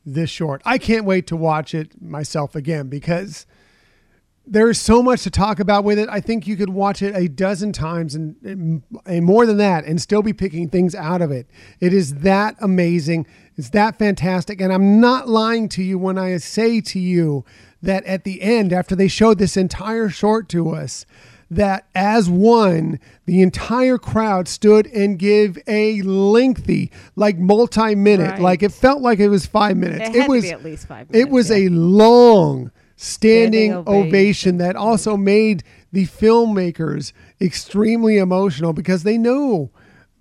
[0.05, 0.61] this short.
[0.65, 3.45] I can't wait to watch it myself again because
[4.51, 6.09] there's so much to talk about with it.
[6.09, 10.01] I think you could watch it a dozen times and, and, more than that and
[10.01, 11.47] still be picking things out of it.
[11.79, 13.27] It is that amazing.
[13.55, 14.59] It's that fantastic.
[14.59, 17.45] And I'm not lying to you when I say to you
[17.83, 21.05] that at the end, after they showed this entire short to us,
[21.51, 28.41] that as one, the entire crowd stood and gave a lengthy, like multi-minute, Right.
[28.41, 30.09] like it felt like it was five minutes.
[30.09, 31.27] It to was at least five minutes.
[31.27, 31.57] It was yeah.
[31.57, 34.07] a long standing, Standing ovation.
[34.09, 34.57] ovation.
[34.57, 39.69] that also made the filmmakers extremely emotional because they knew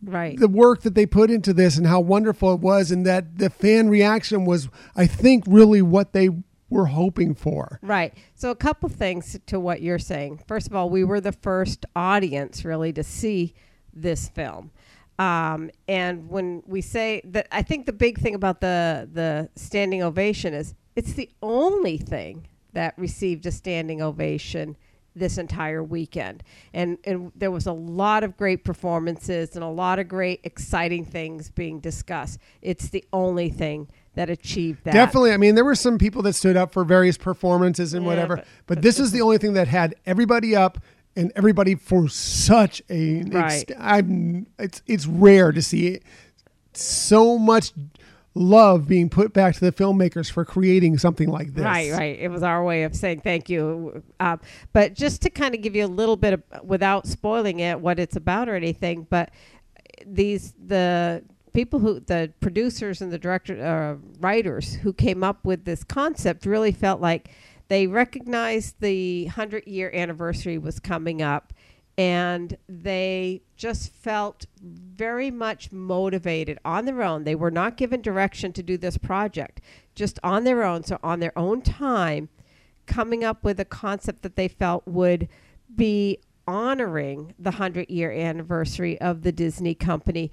[0.03, 0.39] Right.
[0.39, 3.51] the work that they put into this and how wonderful it was and that the
[3.51, 6.31] fan reaction was I think really what they
[6.71, 7.81] were hoping for.
[7.83, 8.15] Right.
[8.37, 10.41] So, a couple things to what you're saying.
[10.47, 13.55] First of all, we were the first audience really to see
[13.93, 14.71] this film.
[15.19, 20.01] Um, and when we say that, I think the big thing about the the standing
[20.03, 24.77] ovation is it's the only thing that received a standing ovation
[25.17, 26.45] this entire weekend.
[26.73, 31.05] And and there was a lot of great performances and a lot of great exciting
[31.05, 32.39] things being discussed.
[32.63, 34.93] It's the only thing that achieved that.
[34.93, 35.33] Definitely.
[35.33, 38.37] I mean, there were some people that stood up for various performances and Yeah, whatever,
[38.37, 40.79] but- but, but this is the only thing that had everybody up
[41.17, 43.71] and everybody for such a Right.
[43.79, 45.99] I'm it's it's rare to see
[46.75, 47.73] so much
[48.35, 51.65] love being put back to the filmmakers for creating something like this.
[51.65, 52.19] Right, right.
[52.19, 54.03] It was our way of saying thank you.
[54.21, 54.41] Um,
[54.73, 57.99] but just to kind of give you a little bit of, without spoiling it, what
[57.99, 59.31] it's about or anything, but
[60.07, 65.65] these the people who the producers and the director uh, writers who came up with
[65.65, 67.31] this concept really felt like
[67.69, 71.53] they recognized the 100 year anniversary was coming up
[71.99, 77.25] and they just felt very much motivated on their own.
[77.25, 79.61] They were not given direction to do this project,
[79.97, 82.29] just on their own, so on their own time,
[82.87, 85.29] coming up with a concept that they felt would
[85.75, 90.31] be honoring the 100 year anniversary of the Disney company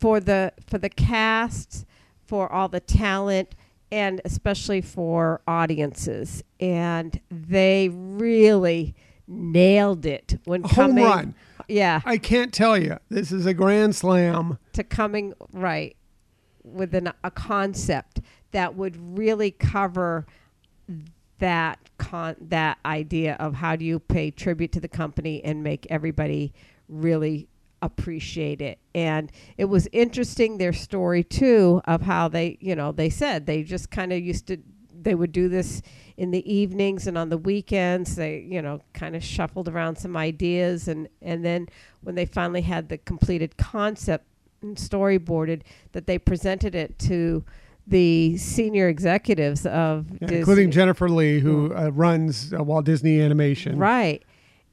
[0.00, 1.84] for the for the cast,
[2.24, 3.54] for all the talent
[3.92, 8.96] and especially for audiences and they really
[9.28, 11.34] nailed it when Home coming run.
[11.68, 12.98] yeah I can't tell you.
[13.08, 14.58] This is a grand slam.
[14.72, 15.96] to coming right
[16.62, 18.20] with an, a concept
[18.52, 20.26] that would really cover
[21.38, 25.86] that con that idea of how do you pay tribute to the company and make
[25.90, 26.52] everybody
[26.88, 27.48] really
[27.82, 33.10] appreciate it and it was interesting their story too of how they you know they
[33.10, 34.56] said they just kind of used to
[35.06, 35.82] they would do this
[36.16, 40.16] in the evenings and on the weekends they you know kind of shuffled around some
[40.16, 41.68] ideas and and then
[42.02, 44.24] when they finally had the completed concept
[44.62, 45.60] and storyboarded
[45.92, 47.44] that they presented it to
[47.86, 50.38] the senior executives of Yeah, Disney.
[50.38, 53.78] including Jennifer Lee, who uh, runs uh, Walt Disney Animation.
[53.78, 54.24] Right.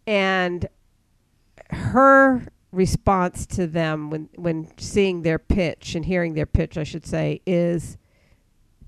[0.07, 0.67] And
[1.69, 7.05] her response to them when when seeing their pitch and hearing their pitch, I should
[7.05, 7.97] say, is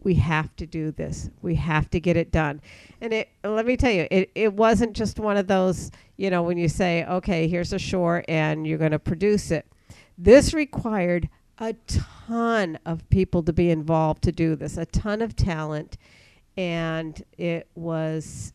[0.05, 1.29] we have to do this.
[1.41, 2.61] We have to get it done.
[3.01, 6.43] And it let me tell you, it, it wasn't just one of those, you know,
[6.43, 9.65] when you say, okay, here's a shore and you're going to produce it.
[10.17, 15.35] This required a ton of people to be involved to do this, a ton of
[15.35, 15.97] talent.
[16.55, 18.53] And it was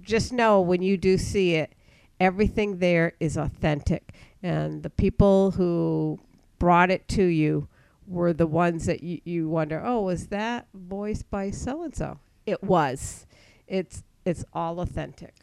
[0.00, 1.74] just know when you do see it,
[2.20, 4.12] everything there is authentic.
[4.42, 6.20] And the people who
[6.60, 7.68] brought it to you
[8.08, 12.18] were the ones that you, you wonder, oh, was that voiced by so and so?
[12.46, 13.26] It was.
[13.66, 15.34] It's it's all authentic.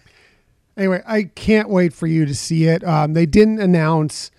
[0.78, 2.84] Anyway, I can't wait for you to see it.
[2.84, 4.32] Um, they didn't announce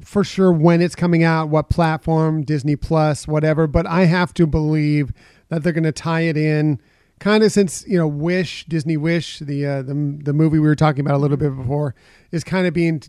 [0.00, 4.46] for sure when it's coming out, what platform, Disney Plus, whatever, but I have to
[4.46, 5.12] believe
[5.48, 6.80] that they're going to tie it in
[7.18, 10.76] kind of since, you know, Wish, Disney Wish, the uh, the the movie we were
[10.76, 11.94] talking about a little bit before
[12.30, 13.02] is kind of being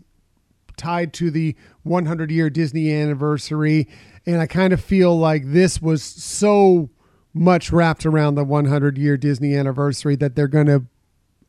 [0.76, 3.86] tied to the 100 year Disney anniversary
[4.26, 6.90] and I kind of feel like this was so
[7.32, 10.84] much wrapped around the 100 year Disney anniversary that they're going to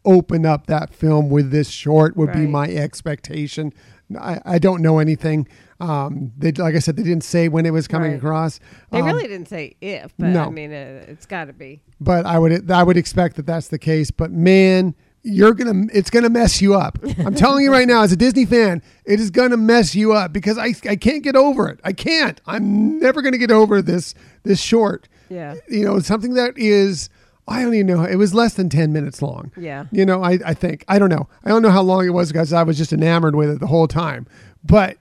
[0.05, 3.71] open up that film with this short would be my expectation.
[4.19, 5.47] I, I don't know anything.
[5.79, 8.17] Um, they like I said, they didn't say when it was coming Right.
[8.17, 8.60] across.
[8.91, 10.45] They Um, really didn't say if, but no.
[10.45, 11.81] I mean, uh, it's got to be.
[11.99, 14.12] but I would I would expect that that's the case.
[14.12, 16.97] But man, you're gonna it's gonna mess you up.
[17.19, 20.34] I'm telling you right now, as a Disney fan, it is gonna mess you up
[20.34, 21.79] because I I can't get over it.
[21.84, 22.41] I can't.
[22.45, 25.07] I'm never gonna get over this this short.
[25.29, 25.55] Yeah.
[25.69, 27.10] You know, something that is
[27.47, 28.03] I don't even know.
[28.03, 29.51] It was less than ten minutes long.
[29.57, 29.86] Yeah.
[29.91, 30.86] You know, I, I think.
[30.88, 31.27] I don't know.
[31.43, 33.67] I don't know how long it was because I was just enamored with it the
[33.67, 34.27] whole time.
[34.63, 34.97] But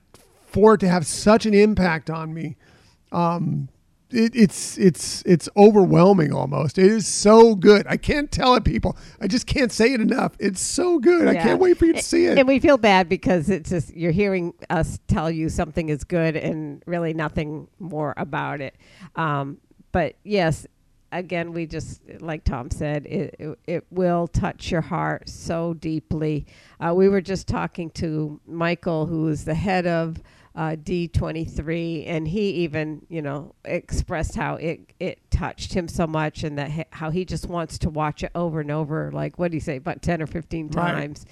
[0.46, 2.56] for it to have such an impact on me,
[3.12, 3.68] um,
[4.12, 6.79] it, it's it's it's overwhelming almost.
[6.79, 7.87] It is so good.
[7.88, 8.96] I can't tell it, people.
[9.20, 10.37] I just can't say it enough.
[10.38, 11.29] It's so good.
[11.29, 12.38] I can't wait for you to see it.
[12.38, 16.37] And we feel bad because it's just you're hearing us tell you something is good
[16.37, 18.77] and really nothing more about it.
[19.16, 19.59] Um,
[19.92, 20.66] but yes,
[21.12, 26.46] again, we just like Tom said, it it, it will touch your heart so deeply.
[26.79, 30.23] Uh, we were just talking to Michael, who is the head of.
[30.61, 36.44] Uh, D23, and he even, you know, expressed how it it touched him so much,
[36.44, 39.51] and that he, how he just wants to watch it over and over, like what
[39.51, 40.92] do you say, about ten or fifteen Right.
[40.92, 41.25] times,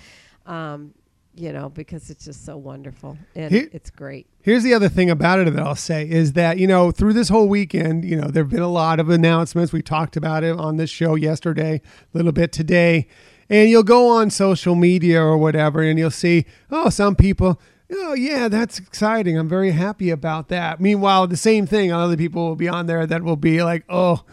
[0.47, 0.95] um,
[1.35, 4.27] you know, because it's just so wonderful and it's great.
[4.41, 7.29] Here's the other thing about it that I'll say is that, you know, through this
[7.29, 9.73] whole weekend, you know, there have been a lot of announcements.
[9.75, 11.83] We talked about it on this show yesterday,
[12.15, 13.07] a little bit today.
[13.51, 17.61] And you'll go on social media or whatever and you'll see, oh, some people,
[17.93, 19.39] oh, yeah, that's exciting.
[19.39, 20.81] I'm very happy about that.
[20.81, 24.25] Meanwhile, the same thing, other people will be on there that will be like, oh,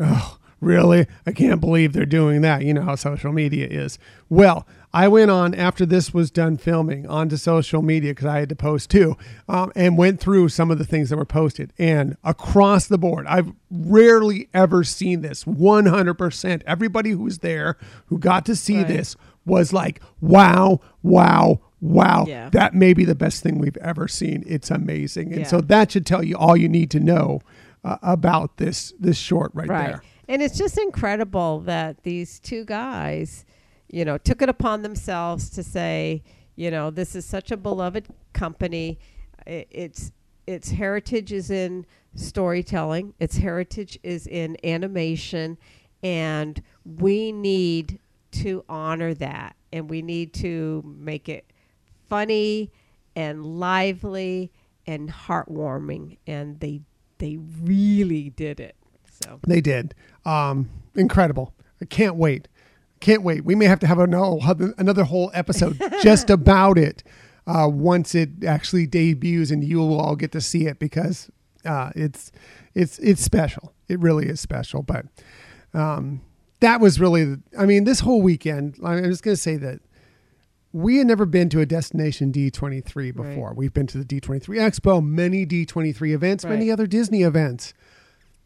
[0.00, 1.06] oh, really?
[1.26, 2.62] I can't believe they're doing that.
[2.64, 3.98] You know how social media is.
[4.28, 8.48] Well, I went on after this was done filming onto social media because I had
[8.48, 9.16] to post too,
[9.48, 11.74] um, and went through some of the things that were posted.
[11.78, 15.44] And across the board, I've rarely ever seen this.
[15.44, 16.62] 100%.
[16.66, 18.88] Everybody who was there who got to see Right.
[18.88, 22.24] this was like, wow, wow, wow.
[22.26, 22.50] Yeah.
[22.50, 24.44] That may be the best thing we've ever seen.
[24.46, 25.32] It's amazing.
[25.32, 25.46] And Yeah.
[25.46, 27.40] so that should tell you all you need to know
[27.84, 29.86] uh, about this this short right, right.
[29.86, 30.02] there.
[30.28, 33.44] And it's just incredible that these two guys,
[33.90, 36.22] you know, took it upon themselves to say,
[36.54, 38.98] you know, this is such a beloved company.
[39.46, 40.12] It's
[40.46, 43.14] its heritage is in storytelling.
[43.18, 45.56] Its heritage is in animation,
[46.02, 47.98] and we need
[48.32, 51.50] to honor that, and we need to make it
[52.08, 52.70] funny
[53.14, 54.52] and lively
[54.86, 56.18] and heartwarming.
[56.26, 56.82] And they
[57.18, 58.76] they really did it.
[59.22, 59.94] So They did.
[60.24, 61.54] Um, incredible.
[61.80, 62.48] I can't wait.
[63.00, 63.44] Can't wait.
[63.44, 67.02] We may have to have another, another whole episode just about it
[67.46, 71.30] uh, once it actually debuts, and you will all get to see it because
[71.64, 72.30] uh, it's
[72.74, 73.72] it's it's special.
[73.88, 74.82] It really is special.
[74.82, 75.06] But
[75.74, 76.20] um,
[76.60, 78.76] that was really, I mean, this whole weekend.
[78.84, 79.80] I'm just going to say that
[80.72, 83.48] we had never been to a destination D23 before.
[83.48, 83.56] Right.
[83.56, 87.72] We've been to the D23 Expo, many D23 events, many other Disney events.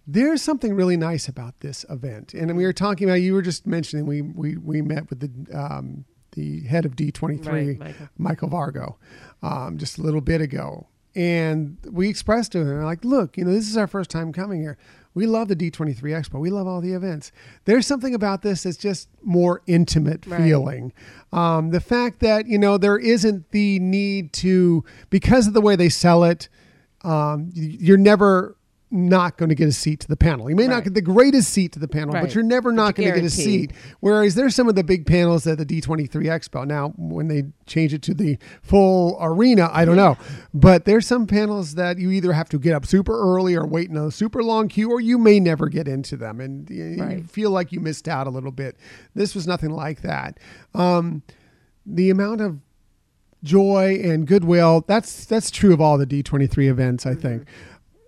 [0.07, 3.21] There's something really nice about this event, and we were talking about.
[3.21, 7.47] You were just mentioning we we we met with the um, the head of D23,
[7.47, 8.09] Right, Michael.
[8.19, 8.95] Michael Vargo,
[9.43, 13.53] um, just a little bit ago, and we expressed to him like, look, you know,
[13.53, 14.77] this is our first time coming here.
[15.15, 16.41] We love the D23 Expo.
[16.41, 17.33] We love all the events.
[17.67, 20.41] There's something about this that's just more intimate Right.
[20.43, 20.93] feeling.
[21.33, 25.77] Um, the fact that you know there isn't the need to because of the way
[25.77, 26.49] they sell it.
[27.05, 28.57] Um, you're never
[28.93, 30.51] not going to get a seat to the panel.
[30.51, 33.09] You may not get the greatest seat to the panel, but you're never not going
[33.09, 33.73] to get a seat.
[34.01, 36.67] Whereas there's some of the big panels at the D23 Expo.
[36.67, 40.19] Now, when they change it to the full arena, I don't know.
[40.53, 43.89] But there's some panels that you either have to get up super early or wait
[43.89, 46.41] in a super long queue, or you may never get into them.
[46.41, 47.31] And y- you Right.
[47.31, 48.77] feel like you missed out a little bit.
[49.15, 50.39] This was nothing like that.
[50.75, 51.23] Um,
[51.87, 52.59] the amount of
[53.45, 57.45] joy and goodwill that's that's true of all the D23 events I think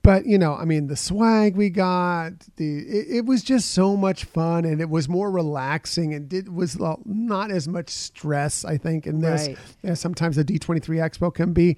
[0.04, 3.96] but you know I mean the swag we got the it, it was just so
[3.96, 8.76] much fun and it was more relaxing and it was not as much stress I
[8.76, 9.58] think in this Right.
[9.82, 11.76] as sometimes the D23 Expo can be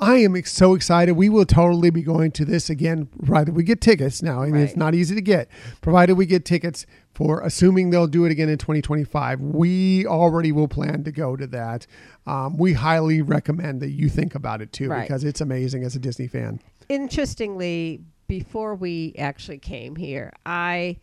[0.00, 1.14] I am so excited.
[1.14, 4.22] We will totally be going to this again, provided we get tickets.
[4.22, 5.48] Now, I mean, it's not easy to get,
[5.80, 9.40] provided we get tickets for assuming they'll do it again in 2025.
[9.40, 11.88] We already will plan to go to that.
[12.28, 15.02] Um, we highly recommend that you think about it too, Right.
[15.02, 16.60] because it's amazing as a Disney fan.
[16.88, 20.98] Interestingly, before we actually came here, I,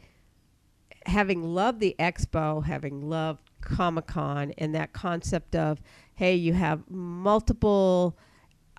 [1.05, 5.81] having loved the expo, having loved Comic Con, and that concept of,
[6.15, 8.17] hey, you have multiple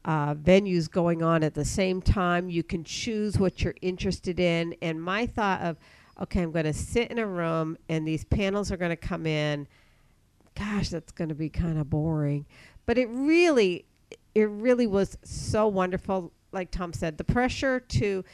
[0.04, 2.48] uh, venues going on at the same time.
[2.48, 4.74] You can choose what you're interested in.
[4.80, 5.76] And my thought of,
[6.22, 9.26] okay, I'm going to sit in a room and these panels are going to come
[9.26, 9.66] in.
[10.54, 12.46] Gosh, that's going to be kind of boring.
[12.86, 13.84] But it really,
[14.34, 16.32] it really was so wonderful.
[16.52, 18.24] Like Tom said, the pressure to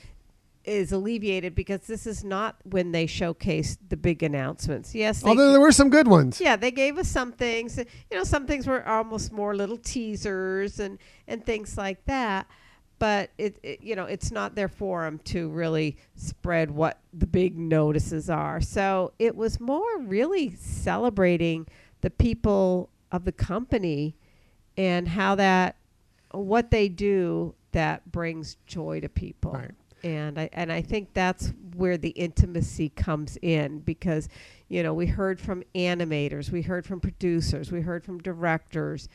[0.65, 4.95] is alleviated because this is not when they showcase the big announcements.
[4.95, 6.41] Yes, they Although there were some good ones.
[6.41, 7.79] yeah, they gave us some things.
[7.79, 12.47] You know, some things were almost more little teasers and and things like that.
[12.99, 17.59] But it, it you know, it's not their forum to really spread what the big
[17.59, 18.61] notices are.
[18.61, 21.67] So it was more really celebrating
[22.03, 24.17] the people of the company
[24.77, 25.77] and how that
[26.31, 29.71] what they do that brings joy to people Right.
[30.05, 34.29] and I and I think that's where the intimacy comes in because
[34.69, 39.09] you know we heard from animators, we heard from producers, we heard from directors,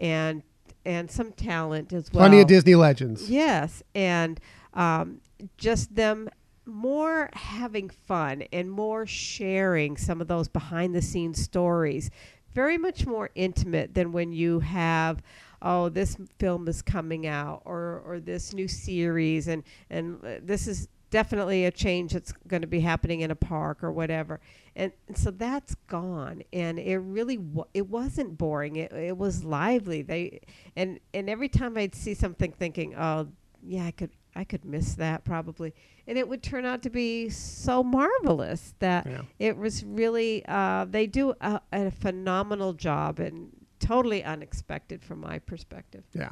[0.00, 0.42] and
[0.84, 2.22] and some talent as well.
[2.22, 3.30] Plenty of Disney legends.
[3.30, 4.40] Yes, and
[4.74, 5.20] um,
[5.56, 6.28] just them
[6.66, 12.10] more having fun and more sharing some of those behind the scenes stories.
[12.54, 15.22] Very much more intimate than when you have,
[15.62, 20.66] oh, this film is coming out or or this new series and and uh, this
[20.66, 24.40] is definitely a change that's going to be happening in a park or whatever.
[24.74, 28.76] And, and so that's gone and it really wa- it wasn't boring.
[28.76, 30.00] It it was lively.
[30.02, 30.40] They
[30.76, 33.28] and and every time I'd see something thinking, "Oh,
[33.62, 35.74] yeah, I could I could miss that probably."
[36.06, 39.22] And it would turn out to be so marvelous that Yeah.
[39.38, 43.50] it was really uh, they do a, a phenomenal job and
[43.82, 46.04] totally unexpected from my perspective.
[46.14, 46.30] Yeah.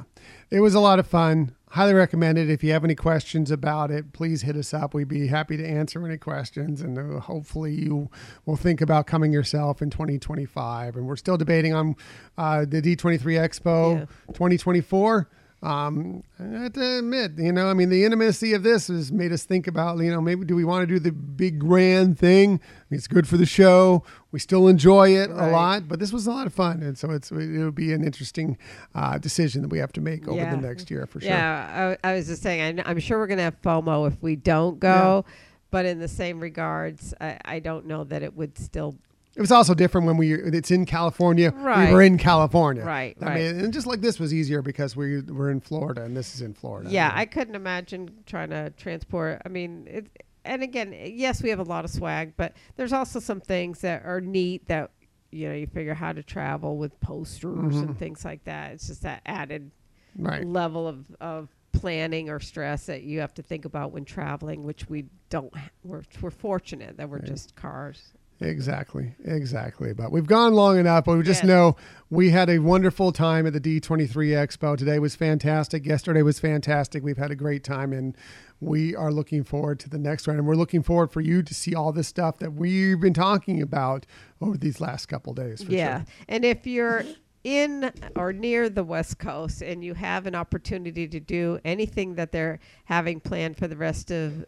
[0.49, 1.53] It was a lot of fun.
[1.69, 2.49] Highly recommend it.
[2.49, 4.93] If you have any questions about it, please hit us up.
[4.93, 6.81] We'd be happy to answer any questions.
[6.81, 8.09] And uh, hopefully, you
[8.45, 10.95] will think about coming yourself in 2025.
[10.95, 11.95] And we're still debating on
[12.37, 14.05] uh, the D23 Expo Yeah.
[14.33, 15.29] 2024.
[15.63, 19.31] Um, I have to admit, you know, I mean, the intimacy of this has made
[19.31, 22.59] us think about, you know, maybe do we want to do the big grand thing?
[22.89, 24.03] It's good for the show.
[24.31, 27.11] We still enjoy it a lot, but this was a lot of fun, and so
[27.11, 28.57] it's it'll be an interesting
[28.95, 30.55] uh, decision that we have to make over Yeah.
[30.55, 31.29] the next year for sure.
[31.29, 34.21] Yeah, I, I was just saying, I, I'm sure we're going to have FOMO if
[34.21, 35.25] we don't go,
[35.69, 38.95] but in the same regards, I, I don't know that it would still
[39.35, 41.51] It was also different when we it's in California.
[41.51, 41.87] Right.
[41.89, 42.85] We were in California.
[42.85, 43.35] Right, I right.
[43.35, 46.41] mean, and just like this was easier because we were in Florida and this is
[46.41, 46.89] in Florida.
[46.89, 49.41] Yeah, I couldn't imagine trying to transport.
[49.45, 50.07] I mean, it,
[50.45, 54.03] and again, yes, we have a lot of swag, but there's also some things that
[54.05, 54.91] are neat that
[55.31, 57.77] you know you figure how to travel with posters Mm-hmm.
[57.89, 58.71] and things like that.
[58.73, 59.71] It's just that added
[60.17, 60.45] right.
[60.45, 64.89] level of of planning or stress that you have to think about when traveling, which
[64.89, 65.53] we don't.
[65.83, 67.25] We're we're fortunate that we're Right.
[67.25, 68.13] just cars.
[68.43, 69.93] Exactly, exactly.
[69.93, 71.05] But we've gone long enough.
[71.05, 71.47] But we just Yes.
[71.47, 71.75] know
[72.09, 74.75] we had a wonderful time at the D23 Expo.
[74.75, 75.85] Today was fantastic.
[75.85, 77.03] Yesterday was fantastic.
[77.03, 78.17] We've had a great time, and
[78.61, 80.37] we are looking forward to the next one.
[80.37, 83.61] And we're looking forward for you to see all this stuff that we've been talking
[83.61, 84.05] about
[84.39, 85.63] over these last couple days.
[85.63, 86.05] For yeah, sure.
[86.29, 87.03] and if you're
[87.43, 92.31] in or near the West Coast and you have an opportunity to do anything that
[92.31, 94.45] they're having planned for the rest of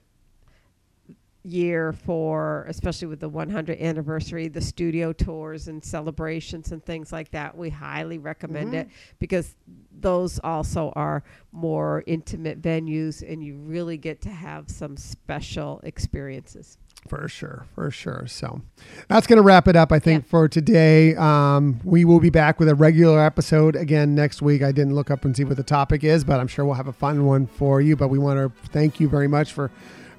[1.43, 7.29] year for especially with the 100 anniversary the studio tours and celebrations and things like
[7.31, 8.87] that we highly recommend it
[9.19, 9.55] because
[9.99, 11.21] those also are
[11.51, 16.77] more intimate venues and you really get to have some special experiences
[17.09, 18.23] For sure, for sure.
[18.27, 18.61] So
[19.09, 20.29] that's going to wrap it up, I think, Yeah.
[20.29, 21.13] for today.
[21.15, 24.61] Um, we will be back with a regular episode again next week.
[24.63, 26.87] I didn't look up and see what the topic is, but I'm sure we'll have
[26.87, 27.97] a fun one for you.
[27.97, 29.69] But we want to thank you very much for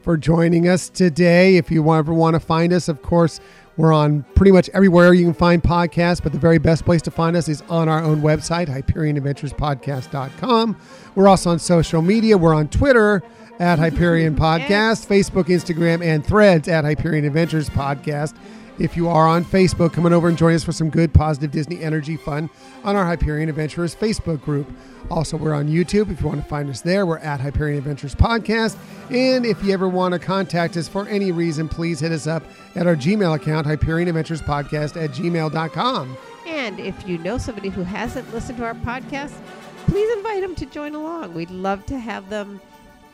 [0.05, 1.57] for joining us today.
[1.57, 3.41] If you ever want to find us, of course,
[3.79, 7.11] we're on pretty much everywhere you can find podcasts, but the very best place to
[7.11, 10.77] find us is on our own website, HyperionAdventuresPodcast.com.
[11.15, 12.37] We're also on social media.
[12.37, 13.23] We're on Twitter
[13.59, 18.35] at Hyperion Podcast, Facebook, Instagram, and threads at Hyperion Adventures Podcast.
[18.79, 21.53] If you are on Facebook, come on over and join us for some good, positive
[21.53, 22.51] Disney energy fun
[22.83, 24.68] on our Hyperion Adventurers Facebook group.
[25.11, 26.11] Also, we're on YouTube.
[26.11, 28.77] If you want to find us there, we're at Hyperion Adventures Podcast.
[29.11, 32.43] And if you ever want to contact us for any reason, please hit us up
[32.75, 36.16] at our Gmail account, Hyperion Adventures Podcast at gmail.com.
[36.47, 39.35] And if you know somebody who hasn't listened to our podcast,
[39.87, 41.35] please invite them to join along.
[41.35, 42.61] We'd love to have them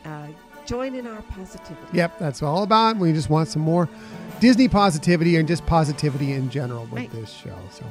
[0.04, 0.28] uh,
[0.64, 1.84] join in our positivity.
[1.92, 2.96] Yep, that's all about.
[2.96, 3.88] We just want some more
[4.40, 7.12] Disney positivity and just positivity in general with Right.
[7.12, 7.54] this show.
[7.70, 7.84] So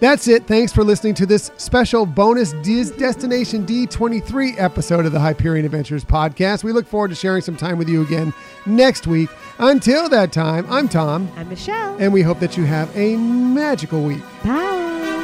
[0.00, 0.46] that's it.
[0.46, 6.04] Thanks for listening to this special bonus Dis Destination D23 episode of the Hyperion Adventures
[6.04, 6.64] podcast.
[6.64, 8.32] We look forward to sharing some time with you again
[8.66, 9.28] next week.
[9.58, 11.96] Until that time, I'm Tom, I'm Michelle.
[12.00, 14.22] and we hope that you have a magical week.
[14.44, 15.20] Bye.